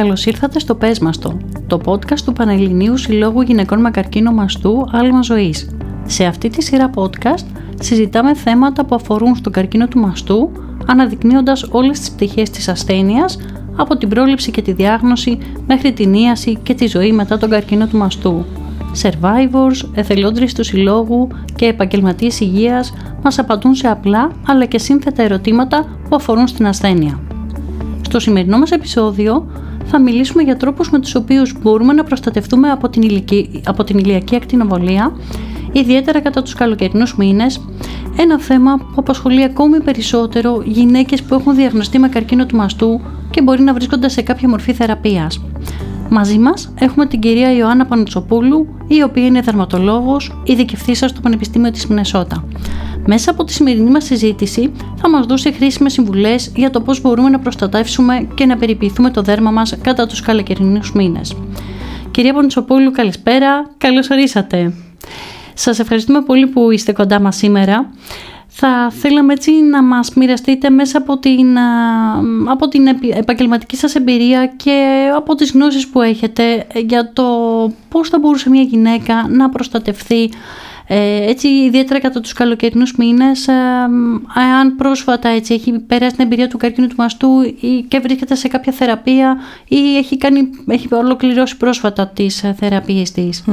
καλώς 0.00 0.26
ήρθατε 0.26 0.58
στο 0.58 0.74
Πέσμαστο, 0.74 1.36
το 1.66 1.80
podcast 1.84 2.20
του 2.24 2.32
Πανελληνίου 2.32 2.96
Συλλόγου 2.96 3.40
Γυναικών 3.40 3.80
με 3.80 3.90
Καρκίνο 3.90 4.32
Μαστού 4.32 4.84
Άλμα 4.92 5.22
Ζωής. 5.22 5.70
Σε 6.06 6.24
αυτή 6.24 6.48
τη 6.48 6.62
σειρά 6.62 6.90
podcast 6.94 7.44
συζητάμε 7.80 8.34
θέματα 8.34 8.84
που 8.84 8.94
αφορούν 8.94 9.34
στον 9.34 9.52
καρκίνο 9.52 9.88
του 9.88 9.98
μαστού, 9.98 10.50
αναδεικνύοντας 10.86 11.68
όλες 11.70 11.98
τις 11.98 12.10
πτυχές 12.10 12.50
της 12.50 12.68
ασθένειας, 12.68 13.38
από 13.76 13.96
την 13.96 14.08
πρόληψη 14.08 14.50
και 14.50 14.62
τη 14.62 14.72
διάγνωση 14.72 15.38
μέχρι 15.66 15.92
την 15.92 16.14
ίαση 16.14 16.58
και 16.62 16.74
τη 16.74 16.86
ζωή 16.86 17.12
μετά 17.12 17.38
τον 17.38 17.50
καρκίνο 17.50 17.86
του 17.86 17.96
μαστού. 17.96 18.44
Survivors, 19.02 19.88
εθελόντρες 19.94 20.54
του 20.54 20.64
συλλόγου 20.64 21.28
και 21.54 21.66
επαγγελματίες 21.66 22.40
υγείας 22.40 22.92
μας 23.22 23.38
απαντούν 23.38 23.74
σε 23.74 23.88
απλά 23.88 24.30
αλλά 24.46 24.64
και 24.64 24.78
σύνθετα 24.78 25.22
ερωτήματα 25.22 25.84
που 26.08 26.16
αφορούν 26.16 26.46
στην 26.46 26.66
ασθένεια. 26.66 27.20
Στο 28.00 28.18
σημερινό 28.18 28.58
μας 28.58 28.70
επεισόδιο 28.70 29.46
θα 29.90 30.00
μιλήσουμε 30.00 30.42
για 30.42 30.56
τρόπους 30.56 30.90
με 30.90 30.98
τους 30.98 31.14
οποίους 31.14 31.54
μπορούμε 31.62 31.92
να 31.92 32.04
προστατευτούμε 32.04 32.70
από 32.70 32.88
την, 32.88 33.02
ηλική, 33.02 33.62
από 33.66 33.84
την 33.84 33.98
ηλιακή 33.98 34.36
ακτινοβολία, 34.36 35.12
ιδιαίτερα 35.72 36.20
κατά 36.20 36.42
τους 36.42 36.54
καλοκαιρινούς 36.54 37.16
μήνες, 37.16 37.60
ένα 38.16 38.40
θέμα 38.40 38.76
που 38.76 38.94
απασχολεί 38.96 39.44
ακόμη 39.44 39.80
περισσότερο 39.80 40.62
γυναίκες 40.64 41.22
που 41.22 41.34
έχουν 41.34 41.54
διαγνωστεί 41.54 41.98
με 41.98 42.08
καρκίνο 42.08 42.46
του 42.46 42.56
μαστού 42.56 43.00
και 43.30 43.42
μπορεί 43.42 43.62
να 43.62 43.72
βρίσκονται 43.72 44.08
σε 44.08 44.22
κάποια 44.22 44.48
μορφή 44.48 44.72
θεραπείας. 44.72 45.40
Μαζί 46.10 46.38
μας 46.38 46.72
έχουμε 46.78 47.06
την 47.06 47.20
κυρία 47.20 47.52
Ιωάννα 47.52 47.86
Πανουτσοπούλου, 47.86 48.66
η 48.88 49.02
οποία 49.02 49.26
είναι 49.26 49.40
δερματολόγος, 49.40 50.42
ειδικευθύσα 50.44 51.08
στο 51.08 51.20
Πανεπιστήμιο 51.20 51.70
της 51.70 51.86
Μινεσότα. 51.86 52.44
Μέσα 53.06 53.30
από 53.30 53.44
τη 53.44 53.52
σημερινή 53.52 53.90
μας 53.90 54.04
συζήτηση 54.04 54.72
θα 54.96 55.10
μας 55.10 55.26
δώσει 55.26 55.52
χρήσιμες 55.52 55.92
συμβουλές 55.92 56.52
για 56.56 56.70
το 56.70 56.80
πώς 56.80 57.00
μπορούμε 57.00 57.28
να 57.28 57.38
προστατεύσουμε 57.38 58.28
και 58.34 58.46
να 58.46 58.56
περιποιηθούμε 58.56 59.10
το 59.10 59.22
δέρμα 59.22 59.50
μας 59.50 59.76
κατά 59.82 60.06
τους 60.06 60.20
καλοκαιρινούς 60.20 60.92
μήνες. 60.92 61.36
Κυρία 62.10 62.34
Πανουτσοπούλου, 62.34 62.90
καλησπέρα. 62.90 63.70
Καλώς 63.78 64.10
ορίσατε. 64.10 64.72
Σας 65.54 65.78
ευχαριστούμε 65.78 66.22
πολύ 66.22 66.46
που 66.46 66.70
είστε 66.70 66.92
κοντά 66.92 67.20
μας 67.20 67.36
σήμερα 67.36 67.90
θα 68.52 68.90
θέλαμε 68.90 69.32
έτσι 69.32 69.50
να 69.52 69.82
μας 69.82 70.14
μοιραστείτε 70.14 70.70
μέσα 70.70 70.98
από 70.98 71.18
την, 71.18 71.58
από 72.48 72.68
την 72.68 72.86
επαγγελματική 73.14 73.76
σας 73.76 73.94
εμπειρία 73.94 74.46
και 74.46 75.08
από 75.16 75.34
τις 75.34 75.50
γνώσεις 75.50 75.88
που 75.88 76.02
έχετε 76.02 76.66
για 76.86 77.12
το 77.12 77.24
πώς 77.88 78.08
θα 78.08 78.18
μπορούσε 78.18 78.50
μια 78.50 78.62
γυναίκα 78.62 79.26
να 79.28 79.48
προστατευθεί 79.48 80.30
ε, 80.92 81.30
έτσι 81.30 81.48
ιδιαίτερα 81.48 82.00
κατά 82.00 82.20
τους 82.20 82.32
καλοκαιρινούς 82.32 82.96
μήνες 82.96 83.48
αν 84.60 84.76
πρόσφατα 84.76 85.28
έτσι 85.28 85.54
έχει 85.54 85.78
περάσει 85.78 86.16
την 86.16 86.24
εμπειρία 86.24 86.48
του 86.48 86.58
καρκίνου 86.58 86.86
του 86.86 86.94
μαστού 86.98 87.28
και 87.88 87.98
βρίσκεται 87.98 88.34
σε 88.34 88.48
κάποια 88.48 88.72
θεραπεία 88.72 89.36
ή 89.68 89.96
έχει, 89.96 90.16
κάνει, 90.16 90.50
έχει 90.66 90.94
ολοκληρώσει 90.94 91.56
πρόσφατα 91.56 92.08
τις 92.08 92.44
ε, 92.44 92.54
θεραπείες 92.58 93.12
της. 93.12 93.44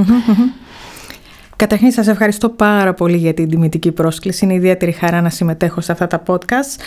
Καταρχήν 1.58 1.92
σας 1.92 2.08
ευχαριστώ 2.08 2.50
πάρα 2.50 2.94
πολύ 2.94 3.18
για 3.18 3.34
την 3.34 3.50
τιμητική 3.50 3.92
πρόσκληση. 3.92 4.46
Είναι 4.46 4.54
ιδιαίτερη 4.54 4.92
χαρά 4.92 5.22
να 5.22 5.30
συμμετέχω 5.30 5.82
σε 5.82 5.92
αυτά 5.92 6.08
τα 6.08 6.24
podcast. 6.28 6.82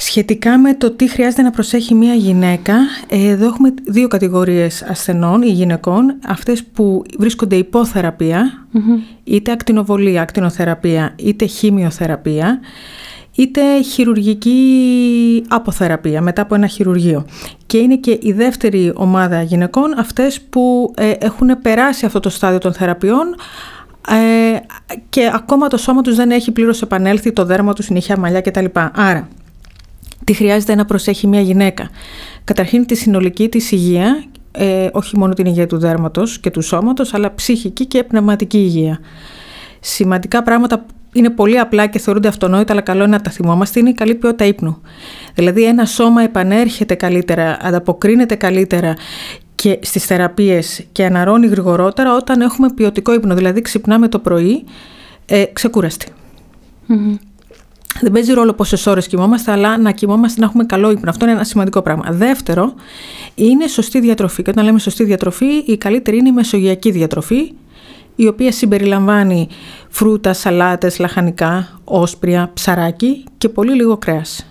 Σχετικά 0.00 0.58
με 0.58 0.74
το 0.74 0.90
τι 0.90 1.08
χρειάζεται 1.08 1.42
να 1.42 1.50
προσέχει 1.50 1.94
μια 1.94 2.14
γυναίκα, 2.14 2.74
εδώ 3.08 3.46
έχουμε 3.46 3.74
δύο 3.86 4.08
κατηγορίες 4.08 4.82
ασθενών 4.82 5.42
ή 5.42 5.50
γυναικών. 5.50 6.18
Αυτές 6.26 6.64
που 6.64 7.04
βρίσκονται 7.18 7.56
υπό 7.56 7.80
είτε 9.24 9.52
ακτινοβολία, 9.52 10.22
ακτινοθεραπεία, 10.22 11.14
είτε 11.16 11.46
χημειοθεραπεία, 11.46 12.60
είτε 13.32 13.82
χειρουργική 13.82 15.44
αποθεραπεία 15.48 16.20
μετά 16.20 16.42
από 16.42 16.54
ένα 16.54 16.66
χειρουργείο. 16.66 17.26
Και 17.66 17.78
είναι 17.78 17.96
και 17.96 18.18
η 18.22 18.32
δεύτερη 18.32 18.92
ομάδα 18.94 19.42
γυναικών 19.42 19.98
αυτές 19.98 20.40
που 20.40 20.92
ε, 20.96 21.10
έχουν 21.10 21.60
περάσει 21.62 22.06
αυτό 22.06 22.20
το 22.20 22.28
στάδιο 22.28 22.58
των 22.58 22.72
θεραπείων 22.72 23.34
ε, 24.14 24.60
και 25.08 25.30
ακόμα 25.34 25.68
το 25.68 25.76
σώμα 25.76 26.00
τους 26.00 26.16
δεν 26.16 26.30
έχει 26.30 26.52
πλήρως 26.52 26.82
επανέλθει, 26.82 27.32
το 27.32 27.44
δέρμα 27.44 27.72
τους, 27.72 27.88
η 27.88 27.92
νυχιά 27.92 28.18
μαλλιά 28.18 28.40
κτλ. 28.40 28.64
Άρα, 28.92 29.28
τι 30.24 30.32
χρειάζεται 30.32 30.74
να 30.74 30.84
προσέχει 30.84 31.26
μια 31.26 31.40
γυναίκα; 31.40 31.90
Καταρχήν 32.44 32.86
τη 32.86 32.94
συνολική 32.94 33.48
της 33.48 33.72
υγεία, 33.72 34.24
ε, 34.50 34.88
όχι 34.92 35.18
μόνο 35.18 35.34
την 35.34 35.46
υγεία 35.46 35.66
του 35.66 35.78
δέρματος 35.78 36.38
και 36.38 36.50
του 36.50 36.62
σώματος, 36.62 37.14
αλλά 37.14 37.34
ψυχική 37.34 37.86
και 37.86 38.04
πνευματική 38.04 38.58
υγεία. 38.58 38.98
Σημαντικά 39.80 40.42
πράγματα 40.42 40.86
είναι 41.12 41.30
πολύ 41.30 41.58
απλά 41.58 41.86
και 41.86 41.98
θεωρούνται 41.98 42.28
αυτονόητα, 42.28 42.72
αλλά 42.72 42.82
καλό 42.82 43.04
είναι 43.04 43.16
να 43.16 43.20
τα 43.22 43.30
θυμόμαστε, 43.30 43.80
είναι 43.80 43.88
η 43.88 43.92
καλή 43.92 44.14
ποιότητα 44.14 44.44
ύπνου. 44.44 44.82
Δηλαδή 45.34 45.64
ένα 45.64 45.84
σώμα 45.84 46.22
επανέρχεται 46.22 46.94
καλύτερα, 46.94 47.56
ανταποκρίνεται 47.60 48.34
καλύτερα 48.34 48.94
και 49.60 49.78
στις 49.82 50.04
θεραπείες 50.04 50.86
και 50.92 51.04
αναρώνει 51.04 51.46
γρηγορότερα 51.46 52.16
όταν 52.16 52.40
έχουμε 52.40 52.72
ποιοτικό 52.72 53.14
ύπνο, 53.14 53.34
δηλαδή 53.34 53.60
ξυπνάμε 53.60 54.08
το 54.08 54.18
πρωί 54.18 54.64
ε, 55.26 55.44
ξεκουραστοι 55.44 56.06
Δεν 58.00 58.12
παίζει 58.12 58.32
ρόλο 58.32 58.52
πόσες 58.52 58.86
ώρες 58.86 59.06
κοιμόμαστε, 59.06 59.52
αλλά 59.52 59.78
να 59.78 59.90
κοιμόμαστε 59.90 60.40
να 60.40 60.46
έχουμε 60.46 60.64
καλό 60.64 60.90
ύπνο. 60.90 61.10
Αυτό 61.10 61.24
είναι 61.24 61.34
ένα 61.34 61.44
σημαντικό 61.44 61.82
πράγμα. 61.82 62.04
Δεύτερο, 62.10 62.74
είναι 63.34 63.66
σωστή 63.66 64.00
διατροφή. 64.00 64.42
Και 64.42 64.50
όταν 64.50 64.64
λέμε 64.64 64.78
σωστή 64.78 65.04
διατροφή, 65.04 65.56
η 65.66 65.76
καλύτερη 65.76 66.16
είναι 66.16 66.28
η 66.28 66.32
μεσογειακή 66.32 66.90
διατροφή, 66.90 67.52
η 68.16 68.26
οποία 68.26 68.52
συμπεριλαμβάνει 68.52 69.48
φρούτα, 69.88 70.32
σαλάτες, 70.32 70.98
λαχανικά, 70.98 71.80
όσπρια, 71.84 72.50
ψαράκι 72.54 73.24
και 73.38 73.48
πολύ 73.48 73.72
λίγο 73.72 73.96
κρέας 73.96 74.47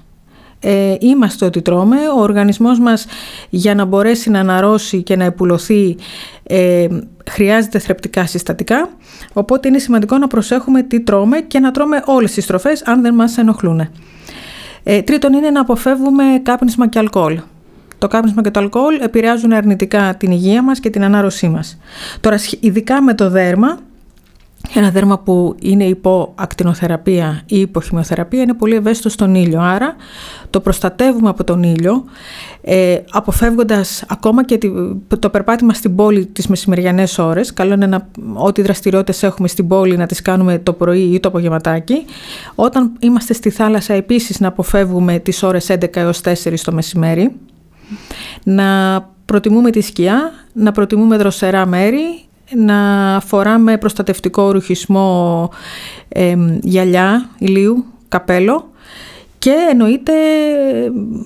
ε, 0.59 0.95
είμαστε 0.99 1.45
ό,τι 1.45 1.61
τρώμε. 1.61 1.97
Ο 2.15 2.21
οργανισμός 2.21 2.79
μας 2.79 3.05
για 3.49 3.75
να 3.75 3.85
μπορέσει 3.85 4.29
να 4.29 4.39
αναρρώσει 4.39 5.03
και 5.03 5.15
να 5.15 5.23
επουλωθεί 5.23 5.95
ε, 6.43 6.87
χρειάζεται 7.29 7.79
θρεπτικά 7.79 8.25
συστατικά. 8.25 8.89
Οπότε 9.33 9.67
είναι 9.67 9.79
σημαντικό 9.79 10.17
να 10.17 10.27
προσέχουμε 10.27 10.81
τι 10.81 10.99
τρώμε 10.99 11.39
και 11.39 11.59
να 11.59 11.71
τρώμε 11.71 12.01
όλες 12.05 12.31
τις 12.31 12.45
τροφές 12.45 12.83
αν 12.85 13.01
δεν 13.01 13.13
μας 13.13 13.37
ενοχλούν. 13.37 13.89
Ε, 14.83 15.01
τρίτον 15.01 15.33
είναι 15.33 15.49
να 15.49 15.61
αποφεύγουμε 15.61 16.23
κάπνισμα 16.43 16.87
και 16.87 16.99
αλκοόλ. 16.99 17.39
Το 17.97 18.07
κάπνισμα 18.07 18.41
και 18.41 18.51
το 18.51 18.59
αλκοόλ 18.59 18.99
επηρεάζουν 19.01 19.53
αρνητικά 19.53 20.15
την 20.17 20.31
υγεία 20.31 20.63
μας 20.63 20.79
και 20.79 20.89
την 20.89 21.03
ανάρρωσή 21.03 21.49
μας. 21.49 21.77
Τώρα, 22.21 22.39
ειδικά 22.59 23.01
με 23.01 23.13
το 23.13 23.29
δέρμα, 23.29 23.79
ένα 24.73 24.89
δέρμα 24.89 25.19
που 25.19 25.55
είναι 25.61 25.83
υπό 25.83 26.33
ακτινοθεραπεία 26.35 27.41
ή 27.45 27.59
υπό 27.59 27.81
χημειοθεραπεία 27.81 28.41
είναι 28.41 28.53
πολύ 28.53 28.75
ευαίσθητο 28.75 29.09
στον 29.09 29.35
ήλιο. 29.35 29.61
Άρα 29.61 29.95
το 30.49 30.59
προστατεύουμε 30.59 31.29
από 31.29 31.43
τον 31.43 31.63
ήλιο, 31.63 32.03
ε, 32.61 32.97
αποφεύγοντας 33.11 34.03
ακόμα 34.07 34.45
και 34.45 34.57
το 35.19 35.29
περπάτημα 35.29 35.73
στην 35.73 35.95
πόλη 35.95 36.25
τις 36.25 36.47
μεσημεριανές 36.47 37.17
ώρες. 37.17 37.53
Καλό 37.53 37.73
είναι 37.73 37.85
να, 37.85 38.07
ό,τι 38.33 38.61
δραστηριότητες 38.61 39.23
έχουμε 39.23 39.47
στην 39.47 39.67
πόλη 39.67 39.97
να 39.97 40.05
τις 40.05 40.21
κάνουμε 40.21 40.59
το 40.59 40.73
πρωί 40.73 41.13
ή 41.13 41.19
το 41.19 41.27
απογευματάκι. 41.27 42.05
Όταν 42.55 42.91
είμαστε 42.99 43.33
στη 43.33 43.49
θάλασσα 43.49 43.93
επίσης 43.93 44.39
να 44.39 44.47
αποφεύγουμε 44.47 45.19
τις 45.19 45.43
ώρες 45.43 45.69
11 45.69 45.95
έως 45.95 46.21
4 46.21 46.63
το 46.63 46.71
μεσημέρι. 46.71 47.35
Να 48.43 49.01
προτιμούμε 49.25 49.71
τη 49.71 49.81
σκιά, 49.81 50.31
να 50.53 50.71
προτιμούμε 50.71 51.17
δροσερά 51.17 51.65
μέρη, 51.65 52.26
να 52.55 53.19
φοράμε 53.25 53.77
προστατευτικό 53.77 54.51
ρουχισμό 54.51 55.49
ε, 56.07 56.35
γυαλιά, 56.61 57.29
ηλίου, 57.37 57.85
καπέλο 58.07 58.69
και 59.39 59.53
εννοείται 59.71 60.13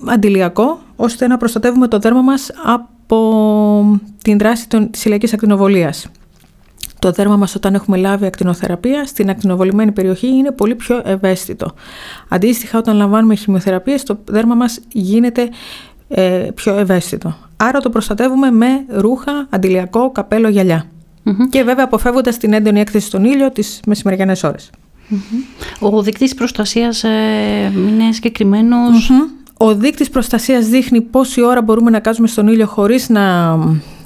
αντιλιακό 0.05 0.79
ώστε 0.95 1.27
να 1.27 1.37
προστατεύουμε 1.37 1.87
το 1.87 1.99
δέρμα 1.99 2.21
μας 2.21 2.51
από 2.63 3.99
την 4.21 4.37
δράση 4.37 4.69
των, 4.69 4.91
της 4.91 5.05
ηλιακής 5.05 5.33
ακτινοβολίας. 5.33 6.07
Το 6.99 7.11
δέρμα 7.11 7.35
μας 7.35 7.55
όταν 7.55 7.73
έχουμε 7.73 7.97
λάβει 7.97 8.25
ακτινοθεραπεία 8.25 9.05
στην 9.05 9.29
ακτινοβολημένη 9.29 9.91
περιοχή 9.91 10.27
είναι 10.27 10.51
πολύ 10.51 10.75
πιο 10.75 11.01
ευαίσθητο. 11.05 11.73
Αντίστοιχα 12.27 12.77
όταν 12.77 12.95
λαμβάνουμε 12.95 13.35
χημειοθεραπεία 13.35 13.99
το 14.03 14.17
δέρμα 14.25 14.55
μας 14.55 14.79
γίνεται 14.91 15.49
ε, 16.07 16.47
πιο 16.55 16.77
ευαίσθητο. 16.77 17.35
Άρα 17.57 17.79
το 17.79 17.89
προστατεύουμε 17.89 18.51
με 18.51 18.85
ρούχα, 18.89 19.47
αντιλιακό, 19.49 20.11
καπέλο, 20.11 20.49
γυαλιά. 20.49 20.85
Και 21.49 21.63
βέβαια 21.63 21.83
αποφεύγοντας 21.83 22.37
την 22.37 22.53
έντονη 22.53 22.79
έκθεση 22.79 23.07
στον 23.07 23.23
ήλιο 23.23 23.51
τις 23.51 23.79
μεσημεριανές 23.85 24.43
ώρες. 24.43 24.69
Ο 25.79 26.01
δείκτης 26.01 26.35
προστασίας 26.35 27.03
ε, 27.03 27.09
είναι 27.75 28.11
συγκεκριμένος... 28.11 29.11
Ο 29.57 29.75
δείκτης 29.75 30.09
προστασίας 30.09 30.67
δείχνει 30.67 31.01
πόση 31.01 31.41
ώρα 31.41 31.61
μπορούμε 31.61 31.89
να 31.89 31.99
κάτσουμε 31.99 32.27
στον 32.27 32.47
ήλιο 32.47 32.67
χωρίς 32.67 33.09
να 33.09 33.57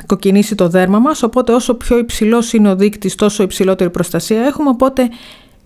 κοκκινήσει 0.06 0.56
το 0.56 0.69
δέρμα 0.69 1.00
μας, 1.00 1.23
οπότε 1.23 1.53
όσο 1.53 1.73
πιο 1.73 1.97
υψηλός 1.97 2.53
είναι 2.53 2.69
ο 2.69 2.75
δείκτης 2.75 3.15
τόσο 3.15 3.44
υψηλότερη 3.44 3.89
προστασία 3.89 4.41
έχουμε, 4.41 4.69
οπότε 4.69 5.09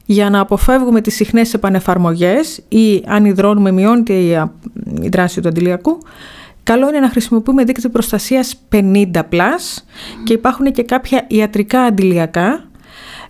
για 0.06 0.30
να 0.30 0.40
αποφεύγουμε 0.40 1.02
τις 1.02 1.16
συχνές 1.16 1.54
επανεφαρμογές 1.54 2.62
ή 2.68 3.04
αν 3.06 3.26
υδρώνουμε 3.26 3.72
μειώνεται 3.72 4.14
η 5.02 5.10
δράση 5.12 5.42
του 5.42 5.48
αντιλιακού, 5.48 5.98
καλό 6.70 6.88
είναι 6.90 7.00
να 7.00 7.10
χρησιμοποιούμε 7.10 7.64
δίκτυο 7.64 7.90
προστασίας 7.90 8.56
50+, 8.72 8.84
και 10.24 10.34
υπάρχουν 10.34 10.72
και 10.72 10.84
κάποια 10.84 11.26
ιατρικά 11.28 11.82
αντιλιακά 11.82 12.70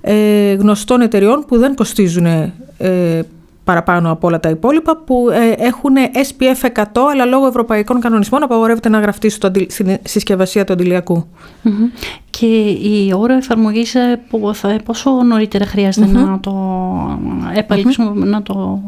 ε, 0.01 0.53
γνωστών 0.53 1.01
εταιριών 1.01 1.45
που 1.47 1.57
δεν 1.57 1.75
κοστίζουν 1.75 2.25
ε, 2.77 3.21
παραπάνω 3.69 4.12
από 4.12 4.27
όλα 4.27 4.39
τα 4.39 4.50
υπόλοιπα 4.50 4.98
που 4.98 5.30
ε, 5.31 5.66
έχουν 5.66 5.95
SPF 6.13 6.81
100 6.83 6.83
αλλά 7.12 7.25
λόγω 7.25 7.48
ευρωπαϊκών 7.48 8.00
κανονισμών 8.00 8.44
απαγορεύεται 8.44 8.89
να 8.89 9.00
γραφτεί 9.00 9.30
στο, 9.30 9.51
στην 9.68 9.98
συσκευασία 10.04 10.63
του 10.63 10.74
αντιλιακου 10.74 11.27
Και 12.30 12.45
η 12.69 13.13
ώρα 13.16 13.36
εφαρμογής 13.36 13.95
ε, 13.95 14.21
πόσο 14.83 15.12
νωρίτερα 15.24 15.66
να 16.06 16.39
το 16.39 16.54
επαληψουμε 17.56 18.25
να 18.25 18.42
το 18.42 18.81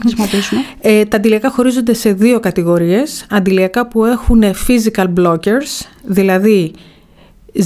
χρησιμοποιήσουμε; 0.00 0.60
Ε, 0.80 1.04
τα 1.04 1.16
αντιλιακά 1.16 1.50
χωρίζονται 1.50 1.94
σε 1.94 2.12
δύο 2.12 2.40
κατηγορίες. 2.40 3.26
Αντιλιακά 3.30 3.86
που 3.86 4.04
έχουν 4.04 4.42
physical 4.42 5.06
blockers, 5.18 5.86
δηλαδή 6.02 6.72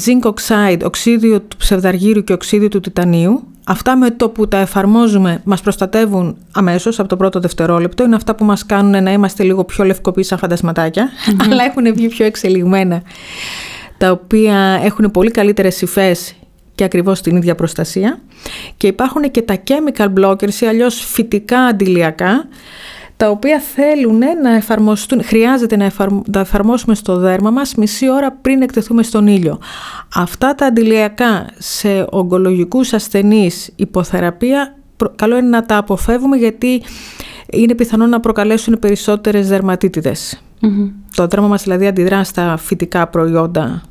zinc 0.05 0.29
oxide, 0.29 0.81
οξύδιο 0.85 1.41
του 1.41 1.57
ψευδαργύρου 1.57 2.25
και 2.25 2.33
οξύδιο 2.33 2.69
του 2.69 2.81
τιτανίου. 2.81 3.45
Αυτά 3.65 3.97
με 3.97 4.11
το 4.11 4.29
που 4.29 4.49
τα 4.49 4.57
εφαρμόζουμε 4.57 5.41
μας 5.45 5.61
προστατεύουν 5.61 6.37
αμέσως 6.53 6.99
από 6.99 7.09
το 7.09 7.17
πρώτο 7.17 7.41
δευτερόλεπτο. 7.41 8.05
Είναι 8.05 8.17
αυτά 8.17 8.35
που 8.35 8.45
μας 8.45 8.67
κάνουν 8.67 9.03
να 9.03 9.13
είμαστε 9.13 9.43
λίγο 9.43 9.65
πιο 9.65 9.85
λευκοποί 9.85 10.23
σαν 10.23 10.39
φαντασματάκια, 10.39 11.11
αλλά 11.51 11.65
έχουν 11.65 11.95
βγει 11.95 12.09
πιο 12.09 12.25
εξελιγμένα, 12.25 13.03
τα 13.99 14.11
οποία 14.11 14.81
έχουν 14.85 15.11
πολύ 15.11 15.31
καλύτερες 15.31 15.83
υφές 15.83 16.35
και 16.75 16.85
ακριβώς 16.85 17.21
την 17.21 17.37
ίδια 17.37 17.55
προστασία. 17.55 18.21
Και 18.77 18.87
υπάρχουν 18.87 19.31
και 19.31 19.43
τα 19.43 19.57
chemical 19.67 20.07
blockers 20.19 20.55
ή 20.61 20.67
αλλιώς 20.67 21.05
φυτικά 21.05 21.61
αντιλιακά, 21.61 22.49
τα 23.21 23.31
οποία 23.31 23.61
θέλουν 23.61 24.19
να 24.43 24.55
εφαρμοστούν, 24.55 25.25
χρειάζεται 25.25 25.77
να 25.77 25.91
τα 26.31 26.41
εφαρμόσουμε 26.41 26.95
στο 26.95 27.17
δέρμα 27.17 27.51
μας 27.51 27.75
μισή 27.75 28.11
ώρα 28.11 28.33
πριν 28.33 28.63
εκτεθούμε 28.63 29.03
στον 29.03 29.27
ήλιο. 29.27 29.59
Αυτά 30.15 30.55
τα 30.55 30.67
αντιλιακά 30.67 31.47
σε 31.59 32.07
ογκολογικούς 32.11 32.93
ασθενείς 32.93 33.73
υποθεραπεία 33.77 34.77
καλό 35.17 35.37
είναι 35.37 35.49
να 35.49 35.67
τα 35.67 35.77
αποφεύγουμε 35.77 36.37
γιατί 36.37 36.83
είναι 37.51 37.75
πιθανό 37.75 38.07
να 38.07 38.21
προκαλέσουν 38.21 38.79
περισσότερες 38.79 39.49
Το 41.15 41.27
δέρμα 41.27 41.47
μας 41.49 41.63
δηλαδή 41.63 41.87
αντιδρά 41.87 42.25
στα 42.25 42.57
φυτικά 42.57 43.07
προϊόντα 43.07 43.83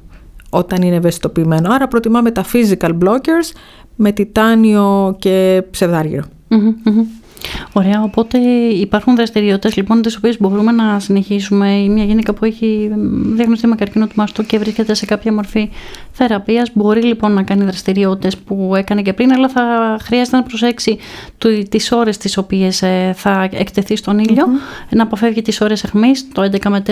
όταν 0.49 0.81
είναι 0.81 0.95
ευαισθητοποιημένο. 0.95 1.73
Άρα 1.73 1.87
προτιμάμε 1.87 2.31
τα 2.31 2.45
physical 2.53 2.91
blockers 3.03 3.55
με 3.95 4.11
τιτάνιο 4.11 5.15
και 5.19 5.63
ψευδάργυρο. 5.71 6.23
Ωραία, 7.73 8.03
οπότε 8.03 8.37
υπάρχουν 8.71 9.15
δραστηριότητες 9.15 9.75
λοιπόν 9.75 10.01
τις 10.01 10.15
οποίες 10.15 10.39
μπορούμε 10.39 10.71
να 10.71 10.99
συνεχίσουμε. 10.99 11.71
Η 11.71 11.89
μια 11.89 12.03
γυναίκα 12.03 12.33
που 12.33 12.45
έχει 12.45 12.91
διαγνωστεί 13.33 13.67
με 13.67 13.75
καρκίνο 13.75 14.07
του 14.07 14.13
μαστού 14.15 14.45
και 14.45 14.57
βρίσκεται 14.57 14.93
σε 14.93 15.05
κάποια 15.05 15.33
μορφή 15.33 15.69
θεραπείας. 16.19 16.69
Μπορεί 16.73 17.03
λοιπόν 17.03 17.31
να 17.31 17.43
κάνει 17.43 17.63
δραστηριότητες 17.63 18.37
που 18.37 18.73
έκανε 18.75 19.01
και 19.01 19.13
πριν, 19.13 19.31
αλλά 19.33 19.49
θα 19.49 19.97
χρειάζεται 20.01 20.37
να 20.37 20.43
προσέξει 20.43 20.97
τις 21.69 21.91
ώρες 21.91 22.17
τις 22.17 22.37
οποίες 22.37 22.81
ε, 22.81 23.13
θα 23.15 23.49
εκτεθεί 23.51 23.95
στον 23.95 24.19
ήλιο, 24.19 24.45
να 24.89 25.03
αποφεύγει 25.03 25.41
τις 25.41 25.61
ώρες 25.61 25.83
αιχμή, 25.83 26.11
το 26.33 26.41
11 26.41 26.69
με 26.69 26.83
4, 26.87 26.91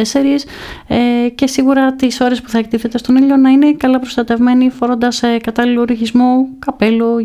ε, 0.88 1.30
και 1.30 1.48
σίγουρα 1.48 1.94
τις 1.94 2.20
ώρες 2.22 2.42
που 2.42 2.50
θα 2.50 2.58
εκτίθεται 2.58 2.98
στον 2.98 3.16
ήλιο 3.16 3.36
να 3.36 3.50
είναι 3.50 3.74
καλά 3.74 4.00
προστατευμένη, 4.00 4.70
φορώντας 4.70 5.24
ε, 5.24 5.38
κατάλληλο 5.38 5.82
οριγισμό, 5.82 6.48
καπέλο, 6.60 7.22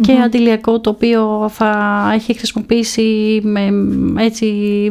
και 0.00 0.12
αντιλιακό 0.24 0.80
το 0.80 0.90
οποίο 0.90 1.48
θα 1.52 1.70
έχει 2.14 2.32
έχει 2.32 2.38
χρησιμοποιήσει 2.38 3.40
με, 3.44 3.70
έτσι, 4.22 4.46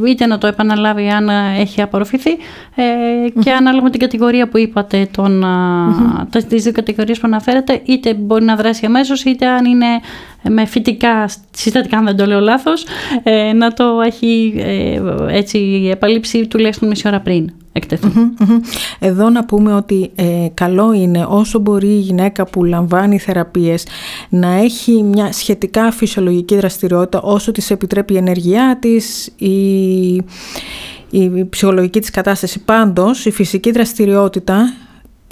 είτε 0.08 0.26
να 0.26 0.38
το 0.38 0.48
επαναλάβει 0.48 1.08
αν 1.08 1.30
έχει 1.60 1.82
απορροφηθεί. 1.82 2.32
Ε, 2.76 3.30
και 3.40 3.52
ανάλογα 3.52 3.84
με 3.84 3.90
την 3.90 4.00
κατηγορία 4.00 4.48
που 4.48 4.58
είπατε, 4.58 5.08
τον, 5.12 5.44
mm-hmm. 6.24 6.44
τις 6.48 6.64
δύο 6.64 6.72
κατηγορίες 6.72 7.20
που 7.20 7.28
αναφέρετε, 7.28 7.82
είτε 7.86 8.14
μπορεί 8.14 8.44
να 8.44 8.56
δράσει 8.56 8.86
αμέσως, 8.86 9.24
είτε 9.24 9.48
αν 9.48 9.66
είναι 9.66 9.88
με 10.50 10.66
φυτικά 10.66 11.30
συστατικά, 11.52 11.98
αν 11.98 12.06
δεν 12.06 12.16
το 12.16 12.26
λέω 12.26 12.40
λάθος, 12.40 12.86
ε, 13.24 13.54
να 13.54 13.74
το 13.74 13.84
έχει 14.06 14.54
ε, 14.58 15.02
έτσι 15.30 15.88
επαλείψει 15.92 16.48
τουλάχιστον 16.48 16.88
μισή 16.88 17.08
ώρα 17.08 17.20
πριν 17.20 17.52
εδω 19.00 19.30
να 19.30 19.46
πούμε 19.46 19.74
ότι 19.74 20.12
ε, 20.16 20.48
καλό 20.54 20.94
είναι 20.94 21.26
όσο 21.30 21.60
μπορεί 21.60 21.88
η 21.88 22.00
γυναίκα 22.00 22.46
που 22.46 22.64
λαμβάνει 22.64 23.20
θεραπείες 23.20 23.88
να 24.30 24.48
έχει 24.48 25.04
μια 25.04 25.32
σχετικά 25.32 25.92
φυσιολογική 25.92 26.56
δραστηριότητα 26.56 27.22
όσο 27.22 27.52
της 27.52 27.72
επιτρέπει 27.72 28.14
η 28.14 28.18
ενεργειά 28.18 28.78
της, 28.82 29.34
η, 29.38 30.14
η 31.10 31.46
ψυχολογική 31.50 32.00
της 32.00 32.10
κατάσταση. 32.10 32.64
Πάντως 32.64 33.26
η 33.26 33.32
φυσική 33.32 33.72
δραστηριότητα 33.72 34.74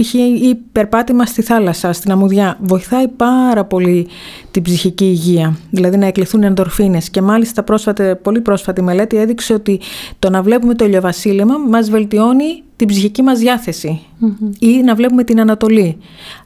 π.χ. 0.02 0.14
η 0.14 0.58
περπάτημα 0.72 1.26
στη 1.26 1.42
θάλασσα, 1.42 1.94
στην 1.94 2.12
αμμουδιά, 2.12 2.58
βοηθάει 2.62 3.08
πάρα 3.08 3.66
πολύ 3.66 4.08
την 4.52 4.64
ψυχική 4.64 5.06
υγεία, 5.06 5.58
δηλαδή 5.70 5.98
να 5.98 6.06
εκλειθούν 6.06 6.44
ενδορφίνες 6.44 7.10
και 7.10 7.22
μάλιστα 7.22 7.64
πρόσφατη, 7.64 8.16
πολύ 8.22 8.42
πρόσφατη 8.42 8.82
μελέτη 8.82 9.18
έδειξε 9.18 9.54
ότι 9.54 9.80
το 10.20 10.30
να 10.30 10.42
βλέπουμε 10.42 10.74
το 10.74 10.86
ηλιοβασίλεμα 10.86 11.58
μας 11.58 11.90
βελτιώνει 11.90 12.64
την 12.76 12.88
ψυχική 12.88 13.22
μας 13.22 13.40
διαθεση 13.40 14.02
ή 14.60 14.82
να 14.82 14.96
βλέπουμε 14.96 15.24
την 15.24 15.40
Ανατολή. 15.40 15.98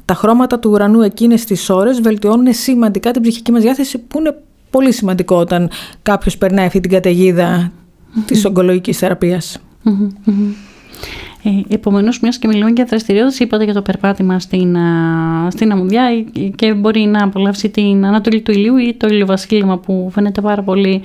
Τα 0.05 0.13
χρώματα 0.13 0.59
του 0.59 0.69
ουρανού 0.71 1.01
εκείνες 1.01 1.45
τις 1.45 1.69
ώρες 1.69 2.01
βελτιώνουν 2.01 2.53
σημαντικά 2.53 3.11
την 3.11 3.21
ψυχική 3.21 3.51
μας 3.51 3.61
διάθεση 3.61 3.97
που 3.97 4.19
είναι 4.19 4.35
πολύ 4.69 4.91
σημαντικό 4.91 5.35
όταν 5.35 5.69
κάποιος 6.01 6.37
περνάει 6.37 6.65
αυτή 6.65 6.79
την 6.79 6.91
καταιγίδα 6.91 7.71
mm-hmm. 7.71 8.21
της 8.25 8.45
ογκολογικής 8.45 8.97
θεραπείας. 8.97 9.61
Ε, 9.83 9.91
Επομένως, 11.67 12.19
μιας 12.19 12.37
και 12.37 12.47
μιλούμε 12.47 12.69
για 12.69 12.85
δραστηριότητες, 12.85 13.39
είπατε 13.39 13.63
για 13.63 13.73
το 13.73 13.81
περπάτημα 13.81 14.39
στην, 14.39 14.77
στην 15.47 15.71
αμμουδιά 15.71 16.03
και 16.55 16.73
μπορεί 16.73 16.99
να 16.99 17.23
απολαύσει 17.23 17.69
την 17.69 18.05
Ανατολή 18.05 18.41
του 18.41 18.51
ηλίου 18.51 18.77
ή 18.77 18.93
το 18.97 19.07
ηλιοβασίλεμα 19.07 19.77
που 19.77 20.09
φαίνεται 20.13 20.41
πάρα 20.41 20.61
πολύ 20.63 21.01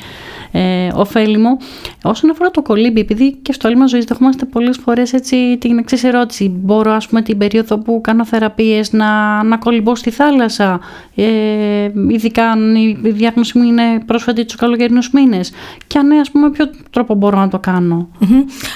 ε, 0.52 0.88
ωφέλιμο. 0.94 1.56
Όσον 2.02 2.30
αφορά 2.30 2.50
το 2.50 2.62
κολύμπι, 2.62 3.00
επειδή 3.00 3.32
και 3.42 3.52
στο 3.52 3.66
έλλειμμα 3.66 3.86
ζωής 3.86 4.04
δεχόμαστε 4.04 4.44
πολλές 4.44 4.78
φορές 4.78 5.10
την 5.58 5.78
εξής 5.78 6.04
ερώτηση. 6.04 6.48
Μπορώ, 6.48 6.92
ας 6.92 7.08
πούμε, 7.08 7.22
την 7.22 7.38
περίοδο 7.38 7.78
που 7.78 8.00
κάνω 8.00 8.24
θεραπείες 8.24 8.92
να, 8.92 9.42
να 9.42 9.56
κολυμπώ 9.56 9.94
στη 9.94 10.10
θάλασσα, 10.10 10.80
ε, 11.14 11.24
ειδικά 12.08 12.50
αν 12.50 12.74
η 12.74 12.98
διάγνωση 13.02 13.58
μου 13.58 13.64
είναι 13.64 13.82
πρόσφατη 14.06 14.44
τους 14.44 14.56
καλοκαιρινούς 14.56 15.10
μήνες. 15.10 15.52
Και 15.86 15.98
αν 15.98 16.06
ναι, 16.06 16.18
ας 16.18 16.30
πούμε, 16.30 16.50
ποιο 16.50 16.70
τρόπο 16.90 17.14
μπορώ 17.14 17.38
να 17.38 17.48
το 17.48 17.58
κάνω; 17.58 18.08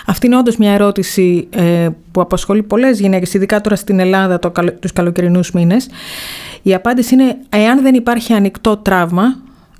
Αυτή 0.06 0.26
είναι 0.26 0.36
όντως 0.36 0.56
μια 0.56 0.72
ερώτηση 0.72 1.48
ε, 1.54 1.88
που 2.12 2.20
απασχολεί 2.20 2.62
πολλές 2.62 3.00
γυναίκες, 3.00 3.34
ειδικά 3.34 3.60
τώρα 3.60 3.76
στην 3.76 4.00
Ελλάδα 4.00 4.38
το, 4.38 4.52
τους 4.80 4.92
καλοκαιρινούς 4.92 5.50
μήνες. 5.50 5.88
Η 6.62 6.74
απάντηση 6.74 7.14
είναι, 7.14 7.36
εάν 7.48 7.82
δεν 7.82 7.94
υπάρχει 7.94 8.32
ανοιχτό 8.32 8.76
τραύμα, 8.76 9.36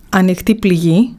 ανοιχτή 0.08 0.54
πληγή, 0.54 1.14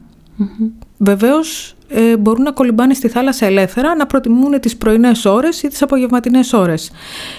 βεβαίως 0.98 1.74
ε, 1.88 2.16
μπορούν 2.16 2.42
να 2.42 2.52
κολυμπάνε 2.52 2.94
στη 2.94 3.08
θάλασσα 3.08 3.46
ελεύθερα, 3.46 3.94
να 3.94 4.06
προτιμούν 4.06 4.60
τις 4.60 4.76
πρωινές 4.76 5.24
ώρες 5.24 5.62
ή 5.62 5.68
τις 5.68 5.82
απογευματινές 5.82 6.52
ώρες. 6.52 6.90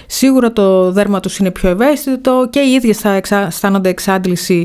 Σίγουρα 0.06 0.52
το 0.52 0.92
δέρμα 0.92 1.20
τους 1.20 1.38
είναι 1.38 1.50
πιο 1.50 1.68
ευαίσθητο 1.68 2.46
και 2.50 2.60
οι 2.60 2.72
ίδιες 2.72 2.98
θα 2.98 3.20
αισθάνονται 3.30 3.88
εξάντληση 3.88 4.64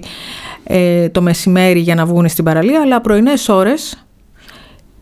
ε, 0.63 1.09
το 1.09 1.21
μεσημέρι 1.21 1.79
για 1.79 1.95
να 1.95 2.05
βγουν 2.05 2.29
στην 2.29 2.43
παραλία, 2.43 2.81
αλλά 2.81 3.01
πρωινές 3.01 3.49
ώρες 3.49 4.05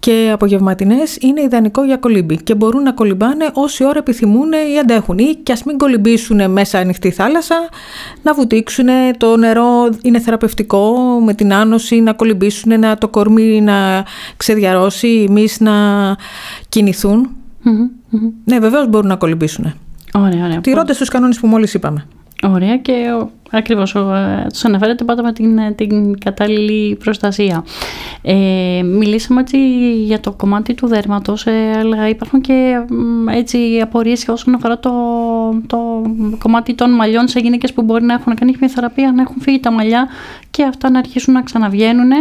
και 0.10 0.30
απογευματινές 0.34 1.18
είναι 1.22 1.42
ιδανικό 1.42 1.84
για 1.84 1.98
κολύμπι 1.98 2.44
και 2.44 2.56
μπορούν 2.56 2.84
να 2.84 2.92
κολυμπάνε 2.92 3.50
όση 3.54 3.86
ώρα 3.86 3.98
επιθυμούν 3.98 4.52
ή 4.52 4.80
αντέχουν. 4.80 5.18
Ή 5.18 5.36
και 5.44 5.52
ας 5.52 5.64
μην 5.64 5.78
κολυμπήσουν 5.78 6.52
μέσα 6.52 6.80
ανοιχτή 6.80 7.12
θάλασσα, 7.12 7.56
να 8.24 8.34
βουτήξουν. 8.34 8.88
Το 9.18 9.38
νερό 9.38 9.90
είναι 10.02 10.20
θεραπευτικό 10.20 10.94
με 11.26 11.34
την 11.34 11.54
άνοση, 11.54 12.00
να 12.00 12.14
κολυμπήσουν, 12.14 12.80
να 12.80 12.98
το 12.98 13.08
κορμί 13.08 13.62
να 13.62 14.06
ξεδιαρρώσει, 14.38 15.26
εμεί 15.30 15.48
να 15.60 15.74
κινηθούν. 16.70 17.30
Ναι, 18.44 18.60
βεβαίως 18.60 18.88
μπορούν 18.88 19.08
να 19.08 19.16
κολυμπήσουν. 19.16 19.74
Ωραία, 20.14 20.46
ωραία. 20.46 20.62
Τηρώντας 20.62 20.98
τους 20.98 21.10
κανόνες 21.10 21.40
που 21.40 21.48
μόλις 21.48 21.74
είπαμε. 21.74 22.06
Ωραία 22.44 22.78
και 22.78 22.94
Ακριβώ. 22.94 23.39
Ε, 23.52 23.62
τους 24.50 24.66
αναφέρετε 24.66 25.04
πάντα 25.04 25.24
με 25.24 25.34
την, 25.34 25.58
ε, 25.58 25.72
την 25.72 26.20
κατάλληλη 26.20 26.96
προστασία. 26.96 27.64
Ε, 28.22 28.82
μιλήσαμε 28.84 29.40
έτσι 29.42 29.58
για 29.94 30.20
το 30.20 30.32
κομμάτι 30.32 30.74
του 30.74 30.88
δέρματος, 30.88 31.46
ε, 31.46 31.72
αλλά 31.80 32.10
υπάρχουν 32.10 32.42
και 32.42 32.86
έτσι 33.32 33.80
απορίες 33.82 34.28
όσον 34.28 34.56
αφορά 34.56 34.80
το, 34.80 34.92
το 35.68 35.78
κομμάτι 36.38 36.74
των 36.74 36.92
μαλλιών 36.92 37.28
σε 37.28 37.40
γυναίκες 37.40 37.74
που 37.74 37.82
μπορεί 37.82 38.04
να 38.04 38.14
έχουν 38.14 38.36
κάνει 38.36 38.56
μια 38.60 38.70
θεραπεία, 38.70 39.12
να 39.12 39.22
έχουν 39.22 39.42
φύγει 39.42 39.60
τα 39.60 39.72
μαλλιά 39.72 40.08
και 40.52 40.64
αυτά 40.64 40.90
να 40.90 41.00
αρχίσουν 41.00 41.34
να 41.34 41.42
ξαναβγαίνουν. 41.42 42.12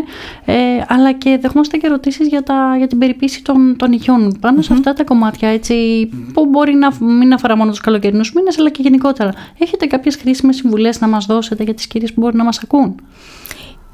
Ε, 0.45 0.55
αλλά 0.89 1.13
και 1.13 1.39
δεχόμαστε 1.41 1.77
και 1.77 1.87
ερωτήσεις 1.87 2.29
για, 2.29 2.43
για 2.79 2.87
την 2.87 2.99
περιποίηση 2.99 3.43
των, 3.45 3.77
των 3.77 3.93
ηχιών. 3.93 4.37
Πάνω 4.41 4.63
σε 4.63 4.73
αυτά 4.73 4.93
τα 4.93 5.05
κομμάτια, 5.05 5.49
έτσι, 5.49 6.09
που 6.33 6.47
μπορεί 6.47 6.75
να 6.75 7.05
μην 7.05 7.33
αφορά 7.33 7.57
μόνο 7.57 7.71
τους 7.71 7.81
καλοκαιρινούς 7.81 8.33
μήνες, 8.33 8.59
αλλά 8.59 8.71
και 8.71 8.83
γενικότερα. 8.83 9.33
Έχετε 9.59 9.87
κάποιες 9.87 10.17
χρήσιμες 10.17 10.57
συμβουλές 10.57 11.01
να 11.01 11.09
μας 11.19 11.27
δώσετε 11.27 11.65
για 11.65 11.75
τις 11.75 11.87
κυρίες 11.87 12.13
που 12.13 12.21
μπορεί 12.21 12.37
να 12.37 12.45
μας 12.45 12.59
ακούν. 12.59 12.95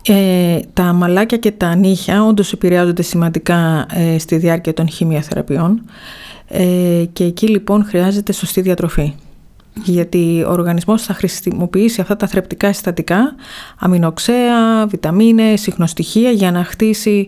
Ε, 0.06 0.60
τα 0.72 0.92
μαλάκια 0.92 1.38
και 1.38 1.50
τα 1.50 1.74
νύχια 1.74 2.24
όντως 2.24 2.52
επηρεάζονται 2.52 3.02
σημαντικά 3.02 3.86
ε, 3.92 4.18
στη 4.18 4.36
διάρκεια 4.36 4.74
των 4.74 4.88
χημειοθεραπείων 4.88 5.82
ε, 6.48 7.04
και 7.12 7.24
εκεί 7.24 7.48
λοιπόν 7.48 7.84
χρειάζεται 7.84 8.32
σωστή 8.32 8.60
διατροφή. 8.60 9.14
γιατί 9.84 10.44
ο 10.46 10.50
οργανισμός 10.50 11.02
θα 11.02 11.14
χρησιμοποιήσει 11.14 12.00
αυτά 12.00 12.16
τα 12.16 12.26
θρεπτικά 12.26 12.72
συστατικά, 12.72 13.34
αμινοξέα, 13.78 14.86
βιταμίνες, 14.86 15.60
συχνοστοιχεία 15.60 16.30
για 16.30 16.50
να 16.50 16.64
χτίσει 16.64 17.26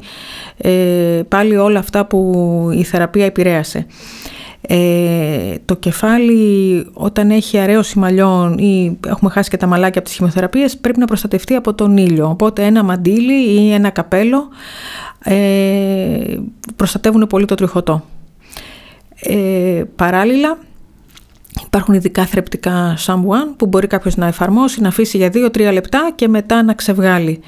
ε, 0.57 1.23
πάλι 1.29 1.57
όλα 1.57 1.79
αυτά 1.79 2.07
που 2.07 2.71
η 2.73 2.83
θεραπεία 2.83 3.25
επηρέασε. 3.25 3.87
Ε, 4.69 5.55
το 5.65 5.77
κεφάλι 5.77 6.87
όταν 6.93 7.31
έχει 7.31 7.59
αραίωση 7.59 7.99
μαλλιών 7.99 8.59
ή 8.59 8.99
έχουμε 9.07 9.31
χάσει 9.31 9.51
και 9.51 9.57
τα 9.57 9.67
μαλάκια 9.67 9.99
από 10.01 10.09
τις 10.09 10.17
χημειοθεραπείες 10.17 10.77
πρέπει 10.77 10.99
να 10.99 11.07
προστατευτεί 11.07 11.55
από 11.55 11.75
τον 11.75 11.97
ήλιο. 11.97 12.29
Οπότε 12.29 12.65
ένα 12.65 12.83
μαντίλι 12.83 13.61
ή 13.61 13.73
ένα 13.73 13.91
καπέλο 13.91 14.49
ε, 15.19 16.37
προστατεύουν 16.77 17.27
πολύ 17.27 17.45
το 17.45 17.55
τριχωτό. 17.55 18.05
Ε, 19.21 19.85
παράλληλα 19.97 20.59
Υπάρχουν 21.65 21.95
ειδικά 21.95 22.27
θρεπτικά 22.27 22.95
σαμπουάν 22.97 23.57
που 23.57 23.67
μπορεί 23.67 23.87
κάποιος 23.87 24.17
να 24.17 24.27
εφαρμόσει, 24.27 24.81
να 24.81 24.89
αφήσει 24.89 25.17
για 25.17 25.31
2-3 25.35 25.71
λεπτά 25.73 26.13
και 26.15 26.29
μετά 26.29 26.63
να 26.63 26.75
ξεβγάλει. 26.75 27.41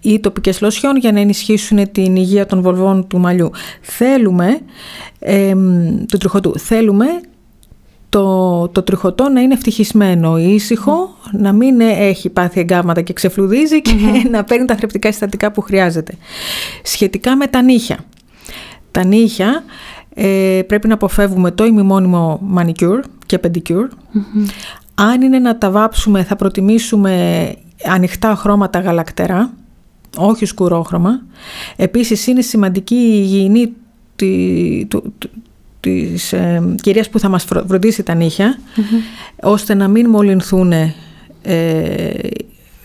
Ή 0.00 0.20
τοπικές 0.20 0.60
λοσιόν 0.60 0.96
για 0.96 1.12
να 1.12 1.20
ενισχύσουν 1.20 1.92
την 1.92 2.16
υγεία 2.16 2.46
των 2.46 2.60
βολβών 2.60 3.06
του 3.06 3.18
μαλλιού. 3.18 3.50
Θέλουμε, 3.80 4.60
ε, 5.18 5.54
του 6.08 6.18
τριχωτού, 6.18 6.58
θέλουμε 6.58 7.06
το, 8.08 8.68
το 8.68 8.82
τριχωτό 8.82 9.28
να 9.28 9.40
είναι 9.40 9.54
ευτυχισμένο, 9.54 10.38
ήσυχο, 10.38 11.16
να 11.32 11.52
μην 11.52 11.80
έχει 11.80 12.30
πάθει 12.30 12.60
εγκάβματα 12.60 13.00
και 13.00 13.12
ξεφλουδίζει 13.12 13.82
και 13.82 13.94
να 14.30 14.44
παίρνει 14.44 14.64
τα 14.66 14.76
θρεπτικά 14.76 15.10
συστατικά 15.10 15.52
που 15.52 15.60
χρειάζεται. 15.60 16.14
Σχετικά 16.82 17.36
με 17.36 17.46
τα 17.46 17.62
νύχια. 17.62 17.98
Τα 18.90 19.04
νύχια 19.04 19.64
ε, 20.14 20.60
πρέπει 20.66 20.88
να 20.88 20.94
αποφεύγουμε 20.94 21.50
το 21.50 21.64
ημιμόνιμο 21.64 22.40
manicure 22.56 23.00
και 23.38 23.48
pedicure. 23.48 23.88
Αν 24.94 25.22
είναι 25.22 25.38
να 25.38 25.58
τα 25.58 25.70
βάψουμε 25.70 26.22
θα 26.22 26.36
προτιμήσουμε 26.36 27.54
ανοιχτά 27.84 28.34
χρώματα 28.34 28.80
γαλακτερά, 28.80 29.50
όχι 30.16 30.44
σκουρόχρωμα. 30.44 31.22
Επίσης 31.76 32.26
είναι 32.26 32.40
σημαντική 32.40 32.94
η 32.94 33.20
υγιεινή 33.22 33.72
τη, 34.16 34.86
του, 34.88 35.14
της 35.80 36.32
ε, 36.32 36.74
κυρίας 36.82 37.10
που 37.10 37.18
θα 37.18 37.28
μας 37.28 37.44
φροντίσει 37.44 38.02
τα 38.02 38.14
νυχια 38.14 38.58
ώστε 39.42 39.74
να 39.74 39.88
μην 39.88 40.08
μολυνθούν 40.08 40.72
ε, 40.72 42.12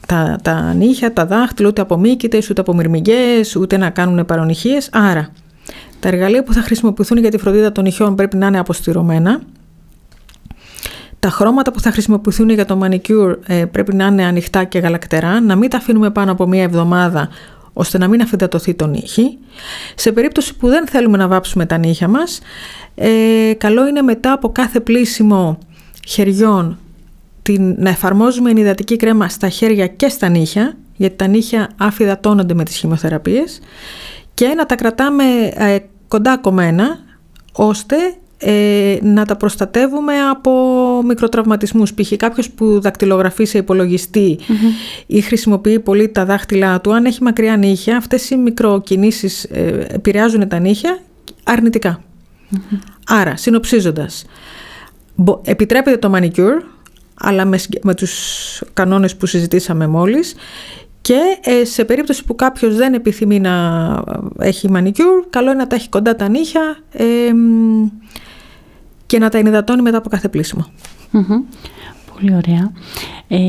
τα, 0.07 0.39
τα 0.41 0.73
νύχια, 0.73 1.13
τα 1.13 1.25
δάχτυλα, 1.25 1.67
ούτε 1.67 1.81
από 1.81 1.97
μύκητες, 1.97 2.49
ούτε 2.49 2.61
από 2.61 2.73
μυρμηγκές, 2.73 3.55
ούτε 3.55 3.77
να 3.77 3.89
κάνουν 3.89 4.25
παρονυχίες. 4.25 4.89
Άρα, 4.91 5.29
τα 5.99 6.07
εργαλεία 6.07 6.43
που 6.43 6.53
θα 6.53 6.61
χρησιμοποιηθούν 6.61 7.17
για 7.17 7.29
τη 7.29 7.37
φροντίδα 7.37 7.71
των 7.71 7.83
νυχιών 7.83 8.15
πρέπει 8.15 8.37
να 8.37 8.47
είναι 8.47 8.59
αποστηρωμένα. 8.59 9.41
Τα 11.19 11.29
χρώματα 11.29 11.71
που 11.71 11.79
θα 11.79 11.91
χρησιμοποιηθούν 11.91 12.49
για 12.49 12.65
το 12.65 12.79
manicure 12.83 13.35
ε, 13.47 13.65
πρέπει 13.65 13.95
να 13.95 14.05
είναι 14.05 14.25
ανοιχτά 14.25 14.63
και 14.63 14.79
γαλακτερά, 14.79 15.41
να 15.41 15.55
μην 15.55 15.69
τα 15.69 15.77
αφήνουμε 15.77 16.09
πάνω 16.09 16.31
από 16.31 16.47
μία 16.47 16.63
εβδομάδα 16.63 17.29
ώστε 17.73 17.97
να 17.97 18.07
μην 18.07 18.21
αφεντατωθεί 18.21 18.73
το 18.73 18.87
νύχι. 18.87 19.37
Σε 19.95 20.11
περίπτωση 20.11 20.55
που 20.55 20.67
δεν 20.67 20.87
θέλουμε 20.87 21.17
να 21.17 21.27
βάψουμε 21.27 21.65
τα 21.65 21.77
νύχια 21.77 22.07
μας, 22.07 22.39
ε, 22.95 23.53
καλό 23.57 23.87
είναι 23.87 24.01
μετά 24.01 24.31
από 24.31 24.49
κάθε 24.51 24.79
πλήσιμο 24.79 25.57
χεριών 26.07 26.77
την, 27.41 27.75
να 27.77 27.89
εφαρμόζουμε 27.89 28.49
ενυδατική 28.49 28.95
κρέμα 28.95 29.29
στα 29.29 29.49
χέρια 29.49 29.87
και 29.87 30.09
στα 30.09 30.29
νύχια, 30.29 30.77
γιατί 30.95 31.15
τα 31.15 31.27
νύχια 31.27 31.69
αφυδατώνονται 31.77 32.53
με 32.53 32.63
τις 32.63 32.75
χημειοθεραπείες 32.77 33.59
και 34.33 34.47
να 34.47 34.65
τα 34.65 34.75
κρατάμε 34.75 35.23
ε, 35.53 35.77
κοντά 36.07 36.37
κομμένα, 36.37 36.99
ώστε 37.51 37.95
ε, 38.41 38.97
να 39.01 39.25
τα 39.25 39.35
προστατεύουμε 39.35 40.13
από 40.31 40.51
μικροτραυματισμούς. 41.05 41.93
Π.χ. 41.93 42.13
κάποιος 42.17 42.49
που 42.49 42.79
δακτυλογραφεί 42.79 43.45
σε 43.45 43.57
υπολογιστη 43.57 44.39
ή 45.05 45.21
χρησιμοποιεί 45.21 45.79
πολύ 45.79 46.09
τα 46.09 46.25
δάχτυλά 46.25 46.81
του, 46.81 46.93
αν 46.93 47.05
έχει 47.05 47.23
μακριά 47.23 47.57
νύχια, 47.57 47.97
αυτές 47.97 48.29
οι 48.29 48.35
μικροκινήσεις 48.37 49.43
ε, 49.43 49.87
επηρεάζουν 49.89 50.47
τα 50.47 50.59
νύχια 50.59 50.99
Άρα, 53.07 53.37
συνοψίζοντας, 53.37 54.25
επιτρέπεται 55.43 55.97
το 55.97 56.11
manicure, 56.15 56.63
αλλά 57.13 57.45
με, 57.45 57.59
με 57.81 57.93
τους 57.93 58.13
κανόνες 58.73 59.15
που 59.15 59.25
συζητήσαμε 59.25 59.87
μόλις 59.87 60.35
και 61.01 61.19
ε, 61.41 61.65
σε 61.65 61.85
περίπτωση 61.85 62.25
που 62.25 62.35
κάποιος 62.35 62.75
δεν 62.75 62.93
επιθυμεί 62.93 63.39
να 63.39 63.53
έχει 64.39 64.69
manicure, 64.73 65.25
καλό 65.29 65.51
είναι 65.51 65.59
να 65.59 65.67
τα 65.67 65.75
έχει 65.75 65.89
κοντά 65.89 66.15
τα 66.15 66.29
νύχια 66.29 66.77
και 69.09 69.19
να 69.19 69.29
τα 69.29 69.37
ενυδατώνει 69.37 69.81
μετά 69.81 69.97
από 69.97 70.09
κάθε 70.09 70.29
Πολύ 72.13 72.35
ωραία. 72.35 72.71
Ε, 73.27 73.39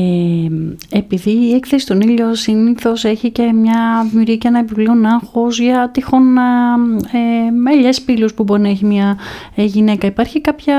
επειδή 0.89 1.31
η 1.31 1.53
έκθεση 1.53 1.83
στον 1.83 2.01
ήλιο 2.01 2.35
συνήθως 2.35 3.03
έχει 3.03 3.31
και 3.31 3.53
μια 3.53 4.09
μυρή 4.13 4.37
και 4.37 4.47
ένα 4.47 4.59
επιπλέον 4.59 5.05
άγχος 5.05 5.59
για 5.59 5.89
τυχόν 5.93 6.37
ε, 6.37 7.87
ε 7.87 7.89
πύλους 8.05 8.33
που 8.33 8.43
μπορεί 8.43 8.61
να 8.61 8.69
έχει 8.69 8.85
μια 8.85 9.17
ε, 9.55 9.63
γυναίκα. 9.63 10.07
Υπάρχει 10.07 10.41
κάποια 10.41 10.75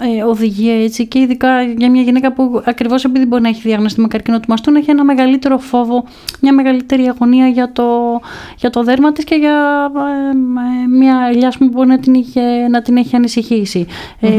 ε, 0.00 0.22
οδηγία 0.22 0.82
έτσι 0.82 1.06
και 1.06 1.18
ειδικά 1.18 1.62
για 1.62 1.90
μια 1.90 2.02
γυναίκα 2.02 2.32
που 2.32 2.62
ακριβώς 2.64 3.04
επειδή 3.04 3.26
μπορεί 3.26 3.42
να 3.42 3.48
έχει 3.48 3.60
διάγνωση 3.60 4.00
με 4.00 4.06
καρκίνο 4.06 4.40
του 4.40 4.48
μαστού 4.48 4.70
να 4.70 4.78
έχει 4.78 4.90
ένα 4.90 5.04
μεγαλύτερο 5.04 5.58
φόβο, 5.58 6.04
μια 6.40 6.52
μεγαλύτερη 6.52 7.06
αγωνία 7.06 7.48
για 7.48 7.72
το, 7.72 8.20
για 8.56 8.70
το 8.70 8.82
δέρμα 8.82 9.12
της 9.12 9.24
και 9.24 9.34
για 9.34 9.90
ε, 10.32 10.86
μια 10.88 11.28
ελιά 11.32 11.52
που 11.58 11.68
μπορεί 11.68 11.88
να 11.88 11.98
την, 11.98 12.14
είχε, 12.14 12.68
να 12.68 12.82
την 12.82 12.96
έχει 12.96 13.86
Ε, 14.20 14.30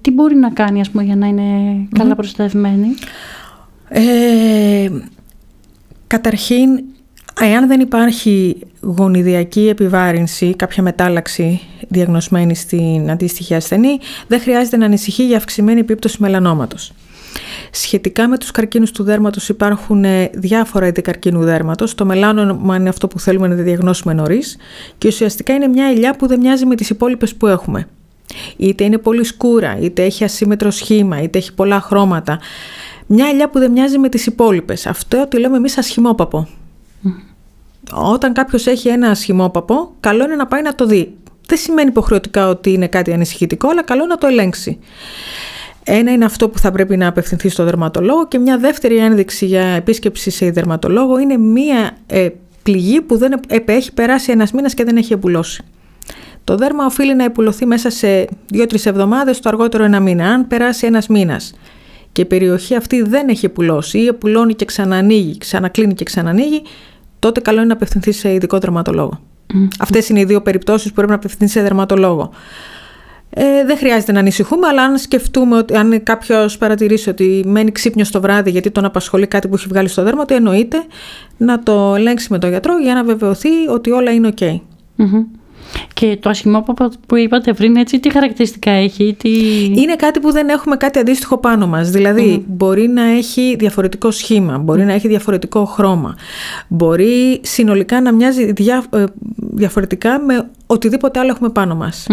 τι 0.00 0.10
μπορεί 0.10 0.36
να 0.36 0.50
κάνει 0.50 0.80
ας 0.80 0.90
πούμε, 0.90 1.02
για 1.02 1.16
να 1.16 1.26
είναι 1.26 1.42
καλά 1.98 2.14
προστατευμένη; 2.14 2.94
Ε, 3.88 4.90
καταρχήν 6.06 6.84
Εάν 7.40 7.66
δεν 7.66 7.80
υπάρχει 7.80 8.56
γονιδιακή 8.80 9.68
επιβάρυνση, 9.68 10.54
κάποια 10.56 10.82
μετάλλαξη 10.82 11.60
διαγνωσμένη 11.88 12.54
στην 12.54 13.10
αντίστοιχη 13.10 13.54
ασθενή, 13.54 13.98
δεν 14.26 14.40
χρειάζεται 14.40 14.76
να 14.76 14.84
ανησυχεί 14.84 15.26
για 15.26 15.36
αυξημένη 15.36 15.80
επίπτωση 15.80 16.16
μελανόματος. 16.20 16.92
Σχετικά 17.70 18.28
με 18.28 18.38
τους 18.38 18.50
καρκίνους 18.50 18.90
του 18.90 19.02
δέρματος 19.02 19.48
υπάρχουν 19.48 20.04
ε, 20.04 20.30
διάφορα 20.34 20.86
είδη 20.86 21.00
καρκίνου 21.00 21.42
δέρματος. 21.42 21.94
Το 21.94 22.04
μελάνωμα 22.04 22.76
είναι 22.76 22.88
αυτό 22.88 23.08
που 23.08 23.20
θέλουμε 23.20 23.48
να 23.48 23.54
διαγνώσουμε 23.54 24.12
νωρίς 24.12 24.56
και 24.98 25.08
ουσιαστικά 25.08 25.54
είναι 25.54 25.66
μια 25.66 25.86
ελιά 25.86 26.16
που 26.16 26.26
δεν 26.26 26.40
μοιάζει 26.40 26.66
με 26.66 26.74
τις 26.74 26.90
υπόλοιπες 26.90 27.34
που 27.34 27.46
έχουμε. 27.46 27.88
Είτε 28.56 28.84
είναι 28.84 28.98
πολύ 28.98 29.24
σκούρα, 29.24 29.78
είτε 29.80 30.04
έχει 30.04 30.24
ασύμετρο 30.24 30.70
σχήμα, 30.70 31.22
είτε 31.22 31.38
έχει 31.38 31.54
πολλά 31.54 31.80
χρώματα. 31.80 32.38
Μια 33.06 33.26
ελιά 33.28 33.50
που 33.50 33.58
δεν 33.58 33.70
μοιάζει 33.70 33.98
με 33.98 34.08
τις 34.08 34.26
υπόλοιπες. 34.26 34.86
Αυτό 34.86 35.26
το 35.28 35.38
λέμε 35.38 35.56
εμείς 35.56 35.78
ασχημόπαπο. 35.78 36.48
Όταν 37.92 38.32
κάποιος 38.32 38.66
έχει 38.66 38.88
ένα 38.88 39.14
σχημόπαπο, 39.14 39.94
καλό 40.00 40.24
είναι 40.24 40.34
να 40.34 40.46
πάει 40.46 40.62
να 40.62 40.74
το 40.74 40.86
δει. 40.86 41.14
Δεν 41.46 41.58
σημαίνει 41.58 41.88
υποχρεωτικά 41.88 42.48
ότι 42.48 42.72
είναι 42.72 42.88
κάτι 42.88 43.12
ανησυχητικό, 43.12 43.68
αλλά 43.68 43.82
καλό 43.82 44.06
να 44.06 44.16
το 44.16 44.26
ελέγξει. 44.26 44.78
Ένα 45.84 46.12
είναι 46.12 46.24
αυτό 46.24 46.48
που 46.48 46.58
θα 46.58 46.70
πρέπει 46.70 46.96
να 46.96 47.08
απευθυνθεί 47.08 47.48
στο 47.48 47.64
δερματολόγο 47.64 48.28
και 48.28 48.38
μια 48.38 48.58
δεύτερη 48.58 48.96
ένδειξη 48.96 49.46
για 49.46 49.62
επίσκεψη 49.62 50.30
σε 50.30 50.50
δερματολόγο 50.50 51.18
είναι 51.18 51.36
μια 51.36 51.96
ε, 52.06 52.28
πληγή 52.62 53.00
που 53.00 53.16
δεν 53.16 53.40
έχει 53.64 53.92
περάσει 53.92 54.32
ένας 54.32 54.52
μήνας 54.52 54.74
και 54.74 54.84
δεν 54.84 54.96
έχει 54.96 55.12
επουλώσει. 55.12 55.64
Το 56.44 56.56
δέρμα 56.56 56.84
οφείλει 56.84 57.14
να 57.14 57.24
επουλωθεί 57.24 57.66
μέσα 57.66 57.90
σε 57.90 58.28
2-3 58.52 58.86
εβδομάδες, 58.86 59.40
το 59.40 59.48
αργότερο 59.48 59.84
ένα 59.84 60.00
μήνα. 60.00 60.26
Αν 60.28 60.46
περάσει 60.46 60.86
ένας 60.86 61.06
μήνας 61.06 61.54
και 62.16 62.22
η 62.22 62.24
περιοχή 62.24 62.74
αυτή 62.74 63.02
δεν 63.02 63.28
έχει 63.28 63.46
επουλώσει 63.46 63.98
ή 63.98 64.06
επουλώνει 64.06 64.54
και 64.54 64.64
ξανανοίγει, 64.64 65.38
ξανακλίνει 65.38 65.94
και 65.94 66.04
ξανανοίγει, 66.04 66.62
τότε 67.18 67.40
καλό 67.40 67.58
είναι 67.58 67.66
να 67.66 67.72
απευθυνθεί 67.72 68.12
σε 68.12 68.32
ειδικό 68.32 68.58
δερματολόγο. 68.58 69.20
Mm. 69.54 69.68
Αυτές 69.78 70.08
είναι 70.08 70.20
οι 70.20 70.24
δύο 70.24 70.42
περιπτώσεις 70.42 70.88
που 70.88 70.94
πρέπει 70.94 71.08
να 71.10 71.16
απευθυνθεί 71.16 71.46
σε 71.52 71.62
δερματολόγο. 71.62 72.30
Ε, 73.30 73.64
δεν 73.66 73.76
χρειάζεται 73.76 74.12
να 74.12 74.18
ανησυχούμε, 74.18 74.66
αλλά 74.66 74.82
αν 74.82 74.98
σκεφτούμε 74.98 75.56
ότι 75.56 75.76
αν 75.76 76.02
κάποιος 76.02 76.58
παρατηρήσει 76.58 77.08
ότι 77.08 77.44
μένει 77.46 77.72
ξύπνιο 77.72 78.04
το 78.10 78.20
βράδυ 78.20 78.50
γιατί 78.50 78.70
τον 78.70 78.84
απασχολεί 78.84 79.26
κάτι 79.26 79.48
που 79.48 79.54
έχει 79.54 79.66
βγάλει 79.68 79.88
στο 79.88 80.02
δέρμα 80.02 80.24
του, 80.24 80.34
εννοείται 80.34 80.84
να 81.36 81.62
το 81.62 81.94
ελέγξει 81.96 82.26
με 82.30 82.38
τον 82.38 82.50
γιατρό 82.50 82.78
για 82.78 82.94
να 82.94 83.04
βεβαιωθεί 83.04 83.68
ότι 83.68 83.90
όλα 83.90 84.12
είναι 84.12 84.32
OK. 84.38 84.60
Και 85.94 86.18
το 86.20 86.28
ασχημόπαπο 86.28 86.90
που 87.06 87.16
είπατε 87.16 87.52
πριν, 87.52 87.76
έτσι, 87.76 88.00
τι 88.00 88.12
χαρακτηριστικά 88.12 88.70
έχει, 88.70 89.16
τι... 89.18 89.30
Είναι 89.64 89.96
κάτι 89.96 90.20
που 90.20 90.32
δεν 90.32 90.48
έχουμε 90.48 90.76
κάτι 90.76 90.98
αντίστοιχο 90.98 91.38
πάνω 91.38 91.66
μας. 91.66 91.90
δηλαδη 91.90 92.44
μπορεί 92.48 92.88
να 92.88 93.02
έχει 93.02 93.56
διαφορετικό 93.58 94.10
σχήμα, 94.10 94.58
μπορεί 94.58 94.84
να 94.84 94.92
έχει 94.92 95.08
διαφορετικό 95.08 95.64
χρώμα. 95.64 96.16
Μπορεί 96.68 97.40
συνολικά 97.42 98.00
να 98.00 98.12
μοιάζει 98.12 98.52
δια, 98.52 98.84
ε, 98.90 99.04
διαφορετικά 99.36 100.20
με 100.20 100.50
οτιδήποτε 100.66 101.18
άλλο 101.18 101.30
έχουμε 101.30 101.48
πάνω 101.48 101.74
μας. 101.74 102.06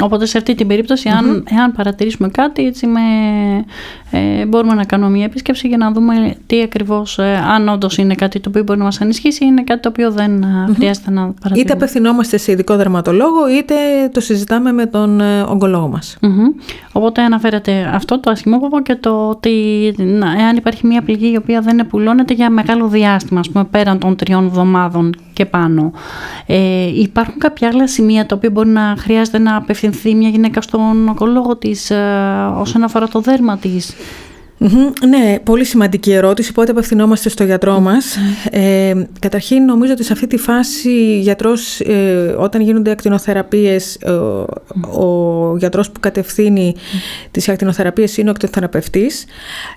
Οπότε 0.00 0.26
σε 0.26 0.38
αυτή 0.38 0.54
την 0.54 0.66
περιπτωση 0.66 1.08
αν, 1.08 1.44
εάν 1.50 1.72
παρατηρήσουμε 1.72 2.28
κάτι, 2.28 2.66
έτσι 2.66 2.86
με, 2.86 3.00
ε, 4.10 4.46
μπορούμε 4.46 4.74
να 4.74 4.84
κάνουμε 4.84 5.10
μια 5.10 5.24
επίσκεψη 5.24 5.68
για 5.68 5.76
να 5.76 5.92
δούμε 5.92 6.34
τι 6.46 6.62
ακριβώς, 6.62 7.18
ε, 7.18 7.36
αν 7.54 7.68
όντως 7.68 7.98
είναι 7.98 8.14
κάτι 8.14 8.40
το 8.40 8.48
οποίο 8.48 8.62
μπορεί 8.62 8.78
να 8.78 8.84
μας 8.84 9.00
ανισχύσει 9.00 9.44
ή 9.44 9.46
είναι 9.50 9.62
κάτι 9.62 9.80
το 9.80 9.88
οποίο 9.88 10.10
δεν 10.10 10.44
mm 10.44 10.74
χρειάζεται 10.74 11.10
να 11.10 11.20
παρατηρήσουμε. 11.20 11.60
Είτε 11.60 11.72
απευθυνόμαστε 11.72 12.36
σε 12.36 12.52
ειδικό 12.52 12.76
δερματολόγο, 12.76 13.48
είτε 13.58 13.74
το 14.12 14.20
συζητάμε 14.20 14.72
με 14.72 14.86
τον 14.86 15.20
ε, 15.20 15.40
ογκολόγο 15.40 15.88
μας. 15.88 16.18
Οπότε 16.92 17.22
αναφέρεται 17.22 17.90
αυτό 17.94 18.20
το 18.20 18.30
ασχημόποπο 18.30 18.82
και 18.82 18.94
το 18.94 19.28
ότι 19.28 19.94
εάν 20.38 20.56
υπάρχει 20.56 20.86
μια 20.86 21.02
πληγή 21.02 21.32
η 21.32 21.36
οποία 21.36 21.60
δεν 21.60 21.78
επουλώνεται 21.78 22.34
για 22.34 22.50
μεγάλο 22.50 22.88
διάστημα, 22.88 23.40
ας 23.40 23.50
πούμε 23.50 23.64
πέραν 23.64 23.98
των 23.98 24.16
τριών 24.16 24.46
εβδομάδων 24.46 25.14
και 25.38 25.46
πάνω. 25.46 25.92
Ε, 26.46 27.00
υπάρχουν 27.00 27.38
κάποια 27.38 27.68
άλλα 27.68 27.88
σημεία 27.88 28.26
τα 28.26 28.36
οποία 28.36 28.50
μπορεί 28.50 28.68
να 28.68 28.94
χρειάζεται 28.98 29.38
να 29.38 29.56
απευθυνθεί 29.56 30.14
μια 30.14 30.28
γυναίκα 30.28 30.60
στον 30.60 31.08
ογκολόγο 31.08 31.56
της 31.56 31.90
ε, 31.90 31.96
όσον 32.56 32.82
αφορά 32.82 33.08
το 33.08 33.20
δέρμα 33.20 33.58
της; 33.58 33.94
Ναι, 35.08 35.38
πολύ 35.42 35.64
σημαντική 35.64 36.12
ερώτηση. 36.12 36.52
Πότε 36.52 36.70
απευθυνόμαστε 36.70 37.28
στο 37.28 37.44
γιατρό 37.44 37.80
μας; 37.80 38.16
Ε, 38.50 38.92
καταρχήν 39.18 39.64
νομίζω 39.64 39.92
ότι 39.92 40.04
σε 40.04 40.12
αυτή 40.12 40.26
τη 40.26 40.36
φάση 40.36 41.18
γιατρός, 41.20 41.80
ε, 41.80 42.34
όταν 42.38 42.60
γίνονται 42.60 42.90
ακτινοθεραπείες, 42.90 43.98
ο, 44.92 45.00
ο 45.04 45.56
γιατρός 45.56 45.90
που 45.90 46.00
κατευθύνει 46.00 46.74
τις 47.30 47.48
ακτινοθεραπείες 47.48 48.16
είναι 48.16 48.28
ο 48.28 48.30
ακτινοθεραπευτής 48.30 49.24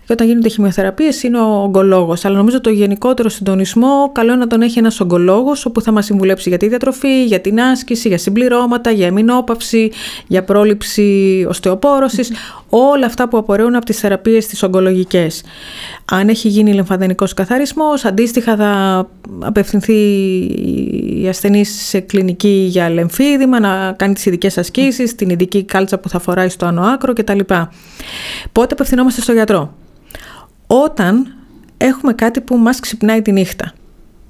και 0.05 0.13
όταν 0.13 0.27
γίνονται 0.27 0.49
χημειοθεραπείες 0.49 1.23
είναι 1.23 1.39
ο 1.39 1.61
ογκολόγος. 1.63 2.25
Αλλά 2.25 2.37
νομίζω 2.37 2.61
το 2.61 2.69
γενικότερο 2.69 3.29
συντονισμό 3.29 4.11
καλό 4.11 4.31
είναι 4.31 4.39
να 4.39 4.47
τον 4.47 4.61
έχει 4.61 4.79
ένας 4.79 4.99
ογκολόγος 4.99 5.65
όπου 5.65 5.81
θα 5.81 5.91
μας 5.91 6.05
συμβουλέψει 6.05 6.49
για 6.49 6.57
τη 6.57 6.67
διατροφή, 6.67 7.25
για 7.25 7.39
την 7.39 7.61
άσκηση, 7.61 8.07
για 8.07 8.17
συμπληρώματα, 8.17 8.91
για 8.91 9.07
εμεινόπαυση, 9.07 9.91
για 10.27 10.43
πρόληψη 10.43 11.45
οστεοπόρωσης, 11.49 12.31
όλα 12.73 13.05
αυτά 13.05 13.27
που 13.27 13.37
απορρέουν 13.37 13.75
από 13.75 13.85
τις 13.85 13.99
θεραπείες 13.99 14.47
της 14.47 14.63
ογκολογικές. 14.63 15.43
Αν 16.05 16.29
έχει 16.29 16.47
γίνει 16.47 16.73
λεμφαδενικός 16.73 17.33
καθαρισμός, 17.33 18.05
αντίστοιχα 18.05 18.55
θα 18.55 19.07
απευθυνθεί 19.39 19.93
η 21.21 21.27
ασθενή 21.27 21.65
σε 21.65 21.99
κλινική 21.99 22.67
για 22.69 22.89
λεμφίδημα, 22.89 23.59
να 23.59 23.91
κάνει 23.97 24.13
τις 24.13 24.25
ειδικές 24.25 24.57
ασκήσεις, 24.57 25.15
την 25.15 25.29
ειδική 25.29 25.63
κάλτσα 25.63 25.99
που 25.99 26.09
θα 26.09 26.19
φοράει 26.19 26.49
στο 26.49 26.65
άνω 26.65 26.81
άκρο 26.81 27.13
κτλ. 27.13 27.39
Πότε 28.51 28.73
απευθυνόμαστε 28.73 29.21
στο 29.21 29.31
γιατρό; 29.31 29.73
Όταν 30.67 31.33
έχουμε 31.77 32.13
κάτι 32.13 32.41
που 32.41 32.57
μας 32.57 32.79
ξυπνάει 32.79 33.21
τη 33.21 33.31
νύχτα. 33.31 33.73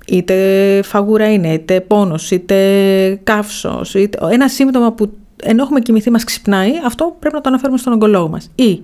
Είτε 0.07 0.35
φαγούρα 0.83 1.33
είναι, 1.33 1.53
είτε 1.53 1.81
πόνος, 1.81 2.31
είτε 2.31 3.19
καύσος, 3.23 3.93
είτε 3.93 4.17
ένα 4.31 4.47
σύμπτωμα 4.47 4.91
που 4.91 5.11
ενώ 5.43 5.63
έχουμε 5.63 5.79
κοιμηθεί 5.79 6.09
μας 6.09 6.23
ξυπνάει, 6.23 6.71
αυτό 6.85 7.15
πρέπει 7.19 7.35
να 7.35 7.41
το 7.41 7.49
αναφέρουμε 7.49 7.77
στον 7.77 7.93
ογκολόγο 7.93 8.29
μας. 8.29 8.49
Ή 8.55 8.81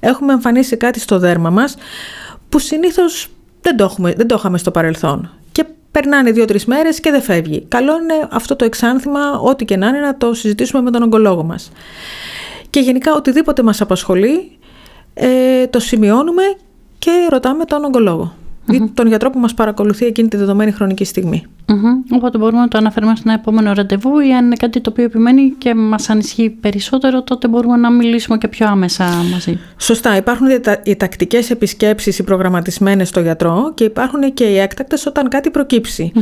έχουμε 0.00 0.32
εμφανίσει 0.32 0.76
κάτι 0.76 1.00
στο 1.00 1.18
δέρμα 1.18 1.50
μας 1.50 1.76
που 2.48 2.58
συνήθως 2.58 3.28
δεν 3.60 3.76
το, 3.76 3.84
έχουμε, 3.84 4.12
δεν 4.12 4.26
το 4.26 4.34
είχαμε 4.38 4.58
στο 4.58 4.70
παρελθόν 4.70 5.30
και 5.52 5.64
περνάνε 5.90 6.30
δύο-τρεις 6.30 6.64
μέρες 6.64 7.00
και 7.00 7.10
δεν 7.10 7.22
φεύγει. 7.22 7.64
Καλό 7.68 7.92
είναι 8.02 8.28
αυτό 8.30 8.56
το 8.56 8.64
εξάνθημα, 8.64 9.38
ό,τι 9.38 9.64
και 9.64 9.76
να 9.76 9.88
είναι, 9.88 9.98
να 9.98 10.16
το 10.16 10.34
συζητήσουμε 10.34 10.82
με 10.82 10.90
τον 10.90 11.02
ογκολόγο 11.02 11.42
μας. 11.42 11.72
Και 12.70 12.80
γενικά, 12.80 13.14
οτιδήποτε 13.14 13.62
μας 13.62 13.80
απασχολεί, 13.80 14.58
ε, 15.14 15.66
το 15.66 15.80
σημειώνουμε 15.80 16.42
και 16.98 17.10
ρωτάμε 17.30 17.64
τον 17.64 17.84
ογκολόγο 17.84 18.34
ή 18.70 18.90
τον 18.94 19.06
γιατρό 19.06 19.30
που 19.30 19.38
μας 19.38 19.54
παρακολουθεί 19.54 20.06
εκείνη 20.06 20.28
τη 20.28 20.36
δεδομένη 20.36 20.70
χρονική 20.70 21.04
στιγμή. 21.04 21.46
Mm-hmm. 21.68 22.14
Οπότε 22.16 22.38
μπορούμε 22.38 22.60
να 22.60 22.68
το 22.68 22.78
αναφέρουμε 22.78 23.16
στο 23.16 23.30
επόμενο 23.30 23.72
ραντεβού 23.72 24.18
ή 24.18 24.32
αν 24.32 24.44
είναι 24.44 24.56
κάτι 24.56 24.80
το 24.80 24.90
οποίο 24.90 25.04
επιμένει 25.04 25.50
και 25.58 25.74
μας 25.74 26.10
ανισχύει 26.10 26.50
περισσότερο, 26.50 27.22
τότε 27.22 27.48
μπορούμε 27.48 27.76
να 27.76 27.90
μιλήσουμε 27.90 28.38
και 28.38 28.48
πιο 28.48 28.66
άμεσα 28.66 29.04
μαζί. 29.32 29.58
Σωστά. 29.76 30.16
Υπάρχουν 30.16 30.46
οι 30.82 30.96
τακτικές 30.96 31.50
επισκέψεις 31.50 32.18
οι 32.18 32.22
προγραμματισμένες 32.22 33.08
στο 33.08 33.20
γιατρό 33.20 33.72
και 33.74 33.84
υπάρχουν 33.84 34.34
και 34.34 34.44
οι 34.44 34.58
έκτακτες 34.58 35.06
όταν 35.06 35.28
κάτι 35.28 35.50
προκύψει. 35.50 36.12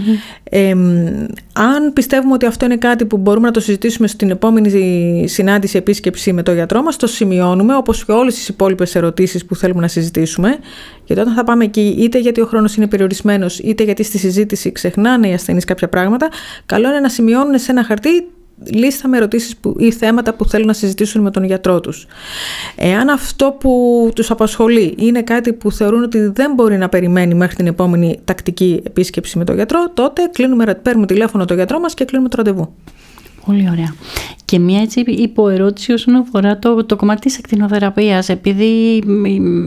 αν 1.53 1.93
πιστεύουμε 1.93 2.33
ότι 2.35 2.47
αυτό 2.47 2.65
είναι 2.65 2.77
κάτι 2.77 3.05
που 3.05 3.17
μπορούμε 3.17 3.47
να 3.47 3.53
το 3.53 3.61
συζητήσουμε 3.61 4.07
στην 4.07 4.31
επόμενη 4.31 5.25
συνάντηση 5.29 5.77
επίσκεψη 5.77 6.33
με 6.33 6.43
τον 6.43 6.55
γιατρό 6.55 6.83
μας, 6.83 6.97
το 6.97 7.07
σημειώνουμε 7.07 7.77
όπως 7.77 8.05
και 8.05 8.13
όλες 8.13 8.35
τις 8.35 8.49
υπόλοιπες 8.49 8.95
ερωτήσεις 8.95 9.45
που 9.45 9.57
θέλουμε 9.57 9.81
να 9.81 9.89
συζητήσουμε 9.89 10.59
γιατί 11.05 11.23
όταν 11.23 11.35
θα 11.35 11.45
πάμε 11.45 11.65
εκεί, 11.65 11.97
είτε 11.99 12.19
γιατί 12.19 12.41
ο 12.41 12.47
χρόνος 12.47 12.77
είναι 12.77 12.87
περιορισμένος, 12.87 13.59
είτε 13.59 13.83
γιατί 13.85 14.03
στη 14.03 14.19
συζήτηση 14.19 14.73
ξεχνάνε 14.73 15.34
οι 15.35 15.37
ασθενείς 15.37 15.65
κάποια 15.65 15.89
πράγματα, 15.89 16.29
καλό 16.67 16.89
είναι 16.89 17.01
να 17.01 17.09
σημειώνουν 17.09 17.59
σε 17.59 17.71
ένα 17.71 17.85
χαρτί 17.85 18.27
λίστα 18.63 19.09
με 19.09 19.17
ερωτήσεις 19.17 19.55
ή 19.79 19.93
θέματα 19.93 20.35
που 20.35 20.45
θέλουν 20.45 20.67
να 20.67 20.73
συζητήσουν 20.73 21.23
με 21.23 21.31
τον 21.31 21.45
γιατρό 21.45 21.81
τους. 21.81 22.07
Εάν 22.77 23.09
αυτό 23.09 23.57
που 23.61 24.11
τους 24.15 24.31
απασχολεί 24.31 24.95
είναι 24.99 25.23
κάτι 25.23 25.53
που 25.53 25.73
θεωρούν 25.73 26.03
ότι 26.03 26.19
δεν 26.19 26.55
μπορεί 26.55 26.77
να 26.77 26.89
περιμένει 26.89 27.35
μέχρι 27.35 27.57
την 27.57 27.67
επόμενη 27.67 28.21
τακτική 28.25 28.83
επίσκεψη 28.87 29.39
με 29.39 29.45
τον 29.45 29.55
γιατρό, 29.55 29.91
τότε 29.95 30.29
κλείνουμε, 30.33 30.75
παίρνουμε 30.83 31.07
τηλέφωνο 31.07 31.45
τον 31.45 31.57
γιατρό 31.57 31.79
μας 31.79 31.95
και 31.95 32.05
κλείνουμε 32.05 32.29
το 32.29 32.37
ραντεβού. 32.37 32.75
Πολύ 33.47 33.69
ωραία. 33.71 33.95
Και 34.45 34.59
μια 34.59 34.81
έτσι 34.81 35.01
υποερώτηση 35.01 35.93
όσον 35.93 36.15
αφορά 36.15 36.59
το, 36.59 36.85
το 36.85 36.97
κομμάτι 36.97 37.21
της 37.21 37.39
ακτινοθεραπείας. 37.39 38.29
Επειδή 38.29 39.03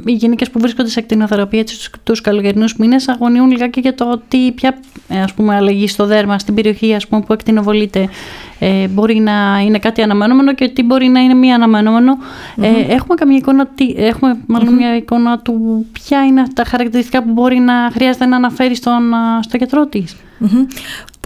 οι 0.05 0.11
γυναίκες 0.11 0.49
που 0.49 0.59
βρίσκονται 0.59 0.89
σε 0.89 0.99
ακτινοθεραπεία 0.99 1.63
τους, 1.63 1.89
τους 2.03 2.21
καλοκαιρινούς 2.21 2.75
μήνες 2.75 3.07
αγωνιούν 3.07 3.51
λιγάκι 3.51 3.79
για 3.79 3.95
το 3.95 4.11
ότι 4.11 4.51
ποια 4.51 4.77
ας 5.23 5.33
πούμε, 5.33 5.55
αλλαγή 5.55 5.87
στο 5.87 6.05
δέρμα 6.05 6.39
στην 6.39 6.53
περιοχή 6.53 6.93
ας 6.93 7.07
πούμε, 7.07 7.21
που 7.21 7.33
ακτινοβολείται 7.33 8.09
ε, 8.59 8.87
μπορεί 8.87 9.19
να 9.19 9.61
είναι 9.65 9.79
κάτι 9.79 10.01
αναμενόμενο 10.01 10.53
και 10.53 10.67
τι 10.67 10.83
μπορεί 10.83 11.07
να 11.07 11.19
είναι 11.19 11.33
μη 11.33 11.53
αναμενομενο 11.53 12.17
Ε, 12.61 12.93
έχουμε 12.93 13.15
καμία 13.15 13.37
εικόνα, 13.37 13.67
τι, 13.67 13.93
έχουμε 13.97 14.37
μάλλον 14.47 14.73
μια 14.73 14.95
εικόνα 14.95 15.39
του 15.39 15.85
ποια 15.91 16.25
είναι 16.25 16.43
τα 16.53 16.63
χαρακτηριστικά 16.63 17.23
που 17.23 17.31
μπορεί 17.31 17.59
να 17.59 17.73
χρειάζεται 17.93 18.25
να 18.25 18.35
αναφέρει 18.35 18.75
στον, 18.75 19.13
στο 19.41 19.57
γιατρό 19.57 19.85
της. 19.87 20.15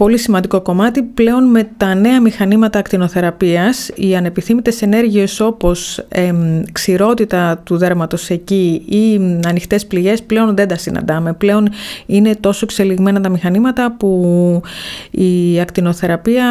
Πολύ 0.02 0.18
σημαντικό 0.18 0.60
κομμάτι. 0.60 1.02
Πλέον 1.02 1.44
με 1.50 1.70
τα 1.76 1.94
νέα 1.94 2.20
μηχανήματα 2.20 2.78
ακτινοθεραπείας, 2.78 3.90
οι 3.94 4.16
ανεπιθύμητες 4.16 4.82
ενέργειες 4.82 5.40
όπως 5.40 5.98
ε, 6.08 6.32
ξηρότητα 6.72 7.58
του 7.64 7.76
δέρματος 7.76 8.30
εκεί 8.30 8.82
ή 8.88 9.20
ανοιχτές 9.46 9.86
πληγές 9.86 10.22
πλέον 10.22 10.56
δεν 10.56 10.68
τα 10.68 10.76
συναντάμε. 10.76 11.32
Πλέον 11.32 11.68
είναι 12.06 12.34
τόσο 12.34 12.60
εξελιγμένα 12.64 13.20
τα 13.20 13.28
μηχανήματα 13.28 13.94
που 13.98 14.62
η 15.10 15.60
ακτινοθεραπεία 15.60 16.46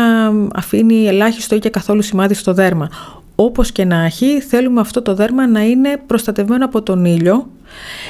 αφήνει 0.56 1.08
ελάχιστο 1.08 1.56
ή 1.56 1.60
και 1.60 1.70
καθόλου 1.70 2.02
σημάδι 2.02 2.34
στο 2.34 2.54
δέρμα. 2.54 2.90
Όπως 3.36 3.72
και 3.72 3.86
να 3.86 4.06
έχει, 4.06 4.42
θέλουμε 4.42 4.80
αυτό 4.80 5.02
το 5.02 5.16
δέρμα 5.16 5.48
να 5.48 5.64
είναι 5.64 6.02
προστατευμένο 6.08 6.66
από 6.66 6.82
τον 6.82 7.06
ήλιο, 7.06 7.48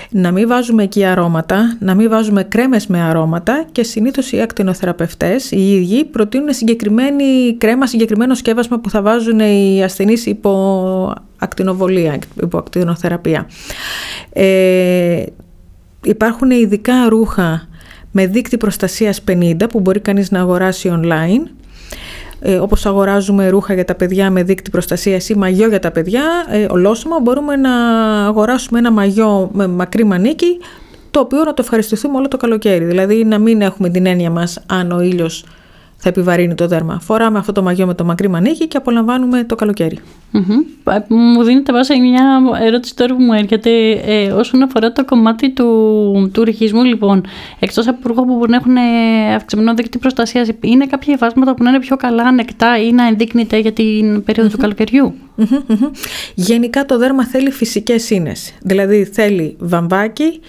να 0.10 0.32
μην 0.32 0.48
βάζουμε 0.48 0.84
εκεί 0.84 1.06
αρώματα, 1.06 1.78
να 1.80 1.96
μην 1.96 2.10
βάζουμε 2.10 2.44
κρέμες 2.44 2.88
με 2.88 3.02
αρώματα 3.02 3.66
και 3.72 3.84
συνήθως 3.84 4.32
οι 4.32 4.42
ακτινοθεραπευτές, 4.42 5.52
οι 5.52 5.76
ίδιοι, 5.76 6.06
προτείνουν 6.06 6.54
συγκεκριμένη 6.54 7.56
κρέμα, 7.58 7.88
συγκεκριμένο 7.88 8.36
σκεύασμα 8.36 8.80
που 8.80 8.90
θα 8.90 9.02
βάζουν 9.02 9.40
οι 9.40 9.84
ασθενείς 9.84 10.26
υπό 10.26 11.14
ακτινοβολία, 11.38 12.20
υπό 12.42 12.58
ακτινοθεραπεία. 12.58 13.48
Ε, 14.34 15.24
υπάρχουν 16.04 16.52
ειδικά 16.52 17.10
ρούχα 17.10 17.68
με 18.12 18.28
δίκτυ 18.28 18.58
προστασίας 18.58 19.24
50 19.28 19.70
που 19.70 19.80
μπορεί 19.80 20.00
κανείς 20.00 20.32
να 20.32 20.40
αγοράσει 20.40 21.00
online 21.02 21.61
ε, 22.44 22.56
όπως 22.56 22.86
αγοράζουμε 22.86 23.50
ρούχα 23.50 23.74
για 23.74 23.86
τα 23.86 23.96
παιδιά 23.96 24.32
με 24.32 24.44
δίκτυ 24.44 24.70
προστασίας 24.70 25.30
ή 25.30 25.36
μαγιό 25.36 25.68
για 25.68 25.80
τα 25.80 25.92
παιδιά, 25.92 26.24
ε, 26.50 26.66
ολόσωμα 26.70 27.20
μπορούμε 27.20 27.56
να 27.56 27.74
αγοράσουμε 28.26 28.80
ένα 28.80 28.92
μαγιό 28.92 29.50
με 29.54 29.68
μακρύ 29.68 30.04
μανίκι, 30.04 30.60
το 31.12 31.20
οποίο 31.20 31.44
να 31.44 31.54
το 31.54 31.62
ευχαριστηθούμε 31.62 32.18
όλο 32.18 32.28
το 32.28 32.38
καλοκαίρι. 32.38 32.86
Δηλαδή 32.86 33.24
να 33.24 33.38
μην 33.38 33.62
έχουμε 33.62 33.90
την 33.90 34.06
έννοια 34.06 34.30
μας 34.30 34.64
αν 34.66 34.92
ο 34.92 35.02
ήλιος 35.02 35.44
θα 36.02 36.10
επιβαρύνει 36.10 36.56
το 36.56 36.68
δέρμα. 36.68 37.00
Φοράμε 37.00 37.38
αυτό 37.38 37.52
το 37.52 37.64
μαγιό 37.64 37.86
με 37.86 37.94
το 37.94 38.04
μακρύ 38.06 38.28
μανίκι 38.30 38.68
και 38.68 38.78
απολαμβάνουμε 38.78 39.44
το 39.44 39.56
καλοκαιρι 39.56 40.00
Μου 41.08 41.44
δίνετε 41.44 41.74
βάση 41.74 42.00
μια 42.00 42.42
ερώτηση 42.62 42.96
τώρα 42.96 43.16
που 43.16 43.22
μου 43.22 43.34
έρχεται 43.34 43.92
ε, 43.92 44.32
όσον 44.32 44.62
αφορά 44.62 44.92
το 44.92 45.06
κομμάτι 45.06 45.52
του, 45.52 46.30
του 46.34 46.44
ρηχισμού. 46.44 46.84
Λοιπόν, 46.84 47.26
εκτός 47.60 47.88
από 47.88 48.00
ρούχα 48.08 48.26
που 48.26 48.38
μπορεί 48.38 48.50
να 48.50 48.56
έχουν 48.56 48.78
αυξημένο 49.36 49.74
δίκτυο 49.74 50.00
προστασίας, 50.00 50.50
είναι 50.62 50.86
κάποια 50.86 51.14
υφάσματα 51.14 51.54
που 51.54 51.64
να 51.64 51.70
είναι 51.70 51.80
πιο 51.80 51.96
καλά 51.96 52.24
ανεκτά 52.24 52.78
ή 52.82 52.92
να 52.92 53.08
ενδείκνυται 53.08 53.58
για 53.58 53.72
την 53.72 54.24
περιοδο 54.24 54.50
του 54.50 54.58
καλοκαιριου 54.58 55.14
Γενικά 56.36 56.86
το 56.86 56.98
δέρμα 56.98 57.26
θέλει 57.26 57.52
φυσικές 57.52 58.10
ίνες. 58.10 58.54
Δηλαδή 58.62 59.04
θέλει 59.04 59.56
βαμβάκι, 59.60 60.40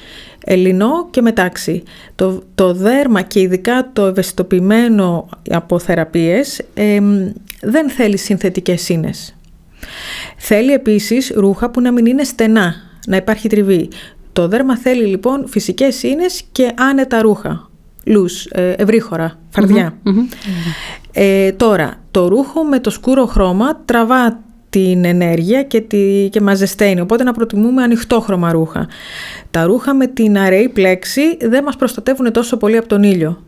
ελληνό 0.44 1.09
και 1.11 1.22
μετάξι. 1.22 1.83
Το, 2.14 2.42
το 2.55 2.72
δέρμα 2.72 3.22
και 3.22 3.40
ειδικά 3.40 3.90
το 3.92 4.07
ευαισθητοποιημένο 4.07 5.28
από 5.50 5.78
θεραπείες 5.78 6.61
δεν 7.61 7.90
θέλει 7.90 8.16
συνθετικές 8.16 8.83
σύνες. 8.83 9.37
Θέλει 10.37 10.72
επίσης 10.72 11.33
ρούχα 11.35 11.70
που 11.70 11.81
να 11.81 11.92
μην 11.92 12.07
είναι 12.07 12.24
στενά, 12.24 12.74
να 13.07 13.16
υπάρχει 13.16 13.48
τριβή. 13.48 13.88
Το 14.33 14.48
δέρμα 14.48 14.78
θέλει 14.78 15.07
λοιπόν 15.07 15.48
φυσικές 15.48 15.94
σύνες 15.94 16.42
και 16.52 16.72
άνετα 16.78 17.22
ρούχα. 17.22 17.70
λούς, 18.05 18.46
ε, 18.46 18.70
ευρύχωρα, 18.70 19.38
Ε, 21.12 21.52
τώρα, 21.52 21.94
το 22.11 22.28
ρούχο 22.28 22.64
με 22.64 22.78
το 22.81 22.90
σκούρο 22.90 23.26
χρώμα 23.26 23.81
τραβά 23.85 24.40
την 24.72 25.04
ενέργεια 25.04 25.62
και, 25.62 25.80
τη, 25.80 26.28
και 26.30 26.40
μας 26.40 26.58
ζεσταίνει, 26.58 27.00
οπότε 27.00 27.22
να 27.22 27.32
προτιμούμε 27.32 27.82
ανοιχτόχρωμα 27.82 28.52
ρούχα. 28.52 28.88
Τα 29.50 29.64
ρούχα 29.64 29.94
με 29.94 30.06
την 30.06 30.38
αραιή 30.38 30.68
πλέξη 30.68 31.37
δεν 31.40 31.62
μας 31.64 31.76
προστατεύουν 31.76 32.32
τόσο 32.32 32.56
πολύ 32.56 32.76
από 32.76 32.88
τον 32.88 33.02
ήλιο. 33.02 33.42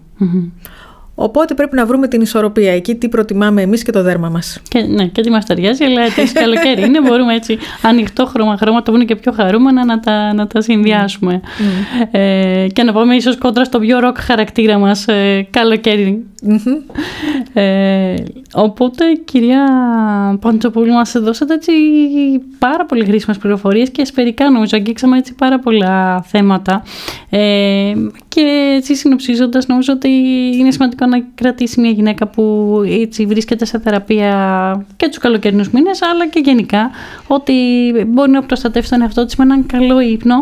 Οπότε 1.15 1.55
πρέπει 1.55 1.77
να 1.77 1.87
βρούμε 1.87 2.09
την 2.09 2.21
ισορροπία 2.21 2.73
εκεί, 2.73 2.95
τι 2.95 3.09
προτιμάμε 3.09 3.63
εμείς 3.63 3.83
και 3.83 3.93
το 3.93 4.03
δέρμα 4.03 4.29
μας. 4.29 4.61
Και, 4.69 4.81
ναι, 4.81 5.07
και 5.07 5.23
τι 5.23 5.31
μας 5.31 5.45
ταιριάζει, 5.45 5.85
αλλά 5.85 6.03
έτσι 6.03 6.33
καλοκαίρι 6.43 6.83
είναι. 6.83 7.01
Μπορούμε 7.01 7.35
έτσι 7.35 7.59
ανοιχτό 7.83 8.27
χρώμα, 8.27 8.57
χρώματα 8.57 8.91
που 8.91 8.97
είναι 8.97 9.05
και 9.05 9.17
πιο 9.17 9.33
χαρούμενα 9.33 9.85
να 9.85 10.01
τα, 10.01 10.35
να 10.35 10.47
τα 10.47 10.61
συνδυάσουμε. 10.61 11.41
Mm. 11.45 12.09
Ε, 12.11 12.67
και 12.73 12.83
να 12.83 12.93
πούμε 12.93 13.15
ίσως 13.15 13.39
κόντρα 13.39 13.65
στο 13.65 13.79
πιο 13.79 13.99
ροκ 13.99 14.21
χαρακτήρα 14.21 14.79
μας 14.79 15.07
ε, 15.09 15.47
καλοκαίρι. 15.51 16.27
Mm-hmm. 16.49 16.97
Ε, 17.53 18.15
οπότε, 18.53 19.05
κυρία 19.25 19.65
Παντσοπούλου, 20.41 20.93
μας 20.93 21.13
δώσατε 21.19 21.55
έτσι 21.55 21.73
πάρα 22.59 22.87
πολύ 22.87 23.05
χρήσιμες 23.05 23.39
πληροφορίες 23.39 23.91
και 23.91 24.05
σφαιρικά 24.05 24.51
νομίζω 24.51 24.77
αγγίξαμε 24.77 25.19
έτσι 25.19 25.35
πάρα 25.35 25.59
πολλά 25.59 26.23
θέματα. 26.23 26.83
Ε, 27.31 27.93
και 28.29 28.75
έτσι 28.77 28.95
συνοψίζοντας, 28.95 29.67
νομίζω 29.67 29.93
ότι 29.93 30.09
είναι 30.59 30.71
σημαντικό 30.71 31.07
να 31.07 31.21
κρατήσει 31.35 31.81
μια 31.81 31.91
γυναίκα 31.91 32.27
που 32.27 32.73
έτσι 33.01 33.27
βρίσκεται 33.27 33.65
σε 33.65 33.79
θεραπεία 33.79 34.87
και 34.97 35.09
τους 35.09 35.19
καλοκαιρινούς 35.19 35.71
μήνες 35.71 36.03
αλλά 36.03 36.29
και 36.29 36.41
γενικά 36.45 36.91
ότι 37.27 37.53
μπορεί 38.07 38.31
να 38.31 38.43
προστατεύσει 38.43 38.91
τον 38.91 39.03
εαυτό 39.03 39.25
της 39.25 39.37
με 39.37 39.45
έναν 39.45 39.67
καλό 39.67 40.01
ύπνο 40.01 40.37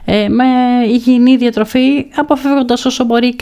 με 0.05 0.45
υγιεινή 0.87 1.37
διατροφή 1.37 2.05
αποφεύγοντας 2.15 2.85
όσο 2.85 3.03
μπορεί 3.03 3.35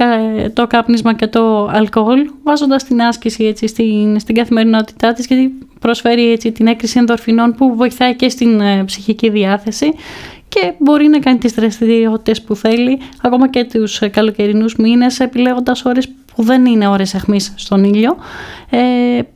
το 0.54 0.68
κάπνισμα 0.68 1.14
και 1.14 1.28
το 1.28 1.70
αλκοόλ 1.72 2.30
βάζοντας 2.44 2.84
την 2.84 3.02
άσκηση 3.02 3.44
έτσι, 3.44 3.68
στην, 3.68 4.20
στην 4.20 4.36
καθημερινότητά 4.36 5.14
της 5.14 5.26
γιατί 5.26 5.58
προσφέρει 5.80 6.32
έτσι, 6.32 6.52
την 6.52 6.68
έκρηση 6.68 7.00
ενδορφινών 7.00 7.54
που 7.54 7.76
βοηθάει 7.76 8.16
και 8.16 8.30
στην 8.30 8.60
ε, 8.60 8.84
ψυχική 8.84 9.30
διάθεση 9.30 9.94
και 10.48 10.74
μπορεί 10.78 11.08
να 11.08 11.20
κάνει 11.20 11.38
τις 11.38 11.54
δραστηριότητες 11.54 12.42
που 12.42 12.56
θέλει 12.56 13.00
ακόμα 13.22 13.50
και 13.50 13.64
τους 13.64 14.02
καλοκαιρινούς 14.12 14.76
μήνες 14.76 15.20
επιλέγοντας 15.20 15.86
ώρες 15.86 16.08
που 16.40 16.46
δεν 16.46 16.66
είναι 16.66 16.88
ώρες 16.88 17.16
αχμής 17.16 17.54
στον 17.56 17.84
ήλιο. 17.84 18.18
Ε, 18.70 18.80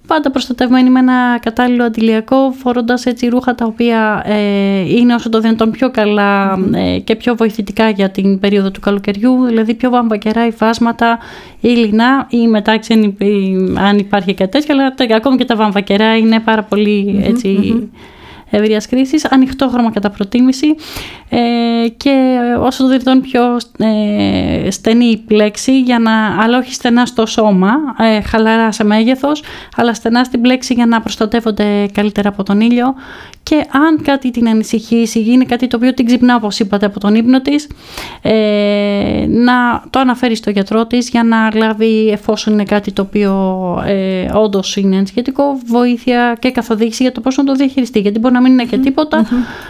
πάντα 0.08 0.32
προστατευμένοι 0.32 0.90
με 0.90 1.00
ένα 1.00 1.40
κατάλληλο 1.42 1.84
αντιλιακό, 1.84 2.52
φορώντας 2.52 3.06
έτσι 3.06 3.28
ρούχα 3.28 3.56
τα 3.56 3.66
οποία 3.66 4.24
ε, 4.26 4.80
είναι 4.80 5.14
όσο 5.14 5.30
το 5.30 5.40
δυνατόν 5.40 5.72
πιο 5.72 5.92
καλά 5.92 6.60
ε, 6.74 7.00
και 7.00 7.16
πιο 7.16 7.36
βοηθητικά 7.36 7.90
για 7.90 8.10
την 8.10 8.40
περίοδο 8.40 8.72
του 8.72 8.80
καλοκαιριού, 8.80 9.46
δηλαδή 9.46 9.74
πιο 9.74 9.90
βαμβακερά 9.90 10.48
υφάσματα 10.48 11.20
ή 11.60 11.68
λινά 11.68 12.28
ή 12.30 12.48
μετάξυ 12.48 13.16
αν 13.78 13.98
υπάρχει 13.98 14.34
κάτι 14.34 14.52
τέτοιο, 14.52 14.76
αλλά 14.76 15.16
ακόμη 15.16 15.38
και 15.38 15.46
τα 15.46 15.56
βαμβακερά 15.56 16.18
είναι 16.18 16.40
πάρα 16.40 16.64
πολύ 16.64 17.24
ευρείας 18.54 18.88
κρίσης, 18.88 19.26
ανοιχτό 19.26 19.68
χρώμα 19.68 19.92
κατά 19.92 20.10
προτίμηση 20.10 20.76
ε, 21.30 21.88
και 21.98 22.38
όσο 22.60 22.84
το 22.84 22.90
δυνατόν 22.90 23.22
πιο 23.22 23.58
ε, 23.78 24.72
στενή 24.72 25.06
η 25.06 25.18
πλέξη, 25.18 25.82
για 25.82 26.00
να, 26.00 26.42
αλλά 26.44 26.58
όχι 26.58 26.74
στενά 26.74 27.06
στο 27.06 27.26
σώμα, 27.26 27.72
ε, 28.00 28.22
χαλαρά 28.22 28.72
σε 28.72 28.84
μέγεθος, 28.84 29.44
αλλά 29.76 29.94
στενά 29.94 30.24
στην 30.24 30.42
πλέξη 30.42 30.74
για 30.74 30.86
να 30.86 31.02
προστατεύονται 31.02 31.86
καλύτερα 31.94 32.30
από 32.30 32.44
τον 32.44 32.62
ήλιο. 32.62 32.96
Και 33.44 33.56
αν 33.56 34.02
κάτι 34.02 34.32
την 34.32 34.50
ανησυχήσει, 34.50 35.20
γίνει 35.20 35.46
κάτι 35.46 35.68
το 35.68 35.78
οποίο 35.78 35.94
την 35.94 36.06
ξυπνά 36.06 36.36
όπως 36.36 36.60
είπατε 36.60 36.86
από 36.86 37.00
τον 37.00 37.16
ύπνο 37.16 37.42
της, 37.42 37.68
ε, 38.22 39.26
να 39.28 39.84
το 39.90 40.00
αναφέρει 40.00 40.36
στο 40.36 40.50
γιατρό 40.50 40.86
της 40.86 41.10
για 41.10 41.24
να 41.24 41.56
λάβει 41.56 42.10
εφόσον 42.10 42.54
είναι 42.54 42.64
κάτι 42.64 42.92
το 42.92 43.02
οποίο 43.02 43.34
ε, 43.86 44.26
όντως 44.34 44.76
είναι 44.76 44.96
ενσχετικό 44.96 45.44
βοήθεια 45.66 46.38
και 46.40 46.52
καθοδήγηση 46.52 47.04
για 47.04 47.12
το 47.12 47.22
πώς 47.22 47.38
να 47.38 47.44
το 47.44 47.54
διαχειριστεί. 47.54 48.00
Γιατί 48.00 48.20
μπορεί 48.20 48.34
να 48.34 48.42
μην 48.44 48.52
είναι 48.52 48.66
και 48.66 48.78
τίποτα 48.78 49.26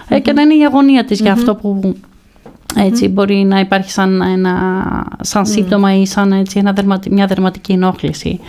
ε, 0.08 0.20
και 0.20 0.34
να 0.34 0.42
είναι 0.42 0.54
η 0.54 0.66
αγωνία 0.66 1.06
της 1.06 1.20
για 1.20 1.32
αυτό 1.32 1.56
που 1.56 1.96
έτσι, 2.76 3.08
μπορεί 3.08 3.36
να 3.36 3.60
υπάρχει 3.60 3.92
σαν, 3.92 4.22
ένα, 4.22 5.18
σαν 5.22 5.46
σύμπτωμα 5.46 5.96
ή 5.96 6.06
σαν 6.06 6.32
έτσι, 6.32 6.60
ένα 6.60 7.00
μια 7.10 7.26
δερματική 7.26 7.72
ενόχληση. 7.72 8.40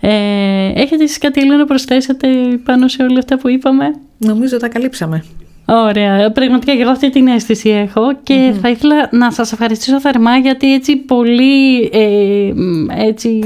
Ε, 0.00 0.72
έχετε 0.74 1.04
εσείς 1.04 1.18
κάτι 1.18 1.40
άλλο 1.40 1.56
να 1.56 1.64
προσθέσετε 1.64 2.28
πάνω 2.64 2.88
σε 2.88 3.02
όλα 3.02 3.18
αυτά 3.18 3.38
που 3.38 3.48
είπαμε; 3.48 3.84
Νομίζω 4.18 4.56
τα 4.56 4.68
καλύψαμε. 4.68 5.24
Ωραία. 5.68 6.32
Πραγματικά 6.32 6.74
και 6.74 6.82
εγώ 6.82 6.90
αυτή 6.90 7.10
την 7.10 7.26
αίσθηση 7.26 7.68
έχω 7.68 8.18
και 8.22 8.54
θα 8.60 8.68
ήθελα 8.68 9.08
να 9.12 9.30
σας 9.30 9.52
ευχαριστήσω 9.52 10.00
θερμά 10.00 10.36
γιατί 10.36 10.74
έτσι 10.74 10.96
πολύ 10.96 11.80
ε, 11.92 12.52
έτσι, 12.96 13.40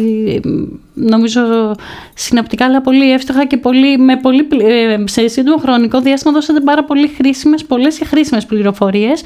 νομίζω 0.94 1.74
συναπτικά 2.14 2.64
αλλά 2.64 2.80
πολύ 2.80 3.12
εύστοχα 3.12 3.44
και 3.46 3.56
πολύ, 3.56 3.98
με 3.98 4.16
πολύ, 4.16 4.48
ε, 4.60 4.96
σε 5.04 5.28
σύντομο 5.28 5.56
χρονικό 5.56 6.00
διάστημα 6.00 6.32
δώσατε 6.32 6.60
πάρα 6.60 6.84
πολύ 6.84 7.08
χρήσιμες, 7.08 7.64
πολλές 7.64 7.98
και 7.98 8.04
χρήσιμες 8.04 8.46
πληροφορίες 8.46 9.22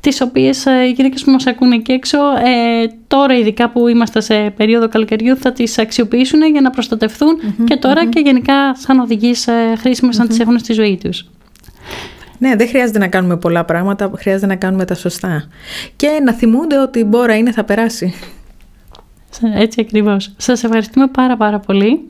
τις 0.00 0.20
οποίες 0.20 0.66
ε, 0.66 0.86
οι 0.86 0.90
γυναίκες 0.90 1.24
που 1.24 1.30
μας 1.30 1.46
ακούνε 1.46 1.74
εκεί 1.74 1.92
έξω 1.92 2.18
ε, 2.18 2.86
τώρα 3.06 3.34
ειδικά 3.34 3.70
που 3.70 3.88
είμαστε 3.88 4.20
σε 4.20 4.52
περίοδο 4.56 4.88
καλοκαιριού 4.88 5.36
θα 5.36 5.52
τις 5.52 5.78
αξιοποιήσουν 5.78 6.42
για 6.42 6.60
να 6.60 6.70
προστατευθούν 6.70 7.38
και 7.64 7.76
τωρα 7.76 8.06
και 8.06 8.20
γενικά 8.20 8.74
σαν 8.74 8.98
οδηγείς 8.98 9.46
ε, 9.46 9.52
χρήσιμες 9.78 10.18
να 10.18 10.26
τις 10.26 10.38
έχουν 10.38 10.58
στη 10.58 10.72
ζωή 10.72 10.98
τους. 11.02 11.24
Ναι, 12.38 12.56
δεν 12.56 12.68
χρειάζεται 12.68 12.98
να 12.98 13.08
κάνουμε 13.08 13.36
πολλά 13.36 13.64
πράγματα, 13.64 14.10
χρειάζεται 14.16 14.46
να 14.46 14.56
κάνουμε 14.56 14.84
τα 14.84 14.94
σωστά. 14.94 15.44
Και 15.96 16.20
να 16.24 16.32
θυμούνται 16.32 16.78
ότι 16.78 16.98
η 16.98 17.04
μπόρα 17.06 17.36
είναι 17.36 17.52
θα 17.52 17.64
περάσει. 17.64 18.14
Έτσι 19.54 19.80
ακριβώς. 19.80 20.34
Σας 20.36 20.64
ευχαριστούμε 20.64 21.06
πάρα 21.06 21.36
πάρα 21.36 21.58
πολύ. 21.58 22.04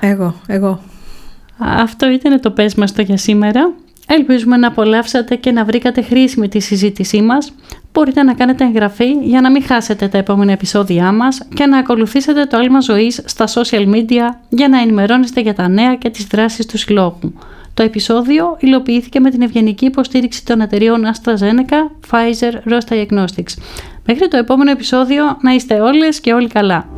Εγώ, 0.00 0.34
εγώ. 0.46 0.80
Αυτό 1.58 2.10
ήταν 2.10 2.40
το 2.40 2.50
πες 2.50 2.74
μας 2.74 2.92
το 2.92 3.02
για 3.02 3.16
σήμερα. 3.16 3.72
Ελπίζουμε 4.06 4.56
να 4.56 4.66
απολαύσατε 4.66 5.36
και 5.36 5.50
να 5.50 5.64
βρήκατε 5.64 6.02
χρήσιμη 6.02 6.48
τη 6.48 6.60
συζήτησή 6.60 7.22
μας. 7.22 7.52
Μπορείτε 7.92 8.22
να 8.22 8.34
κάνετε 8.34 8.64
εγγραφή 8.64 9.12
για 9.12 9.40
να 9.40 9.50
μην 9.50 9.64
χάσετε 9.64 10.08
τα 10.08 10.18
επόμενα 10.18 10.52
επεισόδια 10.52 11.12
μας 11.12 11.40
και 11.54 11.66
να 11.66 11.78
ακολουθήσετε 11.78 12.44
το 12.44 12.56
άλμα 12.56 12.80
ζωής 12.80 13.22
στα 13.24 13.46
social 13.48 13.94
media 13.94 14.36
για 14.48 14.68
να 14.68 14.80
ενημερώνεστε 14.80 15.40
για 15.40 15.54
τα 15.54 15.68
νέα 15.68 15.94
και 15.94 16.10
τις 16.10 16.24
δράσεις 16.24 16.66
του 16.66 16.78
συλλόγου. 16.78 17.34
Το 17.74 17.82
επεισόδιο 17.82 18.56
υλοποιήθηκε 18.58 19.20
με 19.20 19.30
την 19.30 19.42
ευγενική 19.42 19.84
υποστήριξη 19.84 20.44
των 20.44 20.60
εταιριών 20.60 21.02
AstraZeneca, 21.04 22.10
Pfizer, 22.10 22.72
Ross 22.72 22.92
Diagnostics. 22.92 23.54
Μέχρι 24.06 24.28
το 24.28 24.36
επόμενο 24.36 24.70
επεισόδιο 24.70 25.38
να 25.40 25.52
είστε 25.52 25.80
όλες 25.80 26.20
και 26.20 26.32
όλοι 26.32 26.48
καλά. 26.48 26.88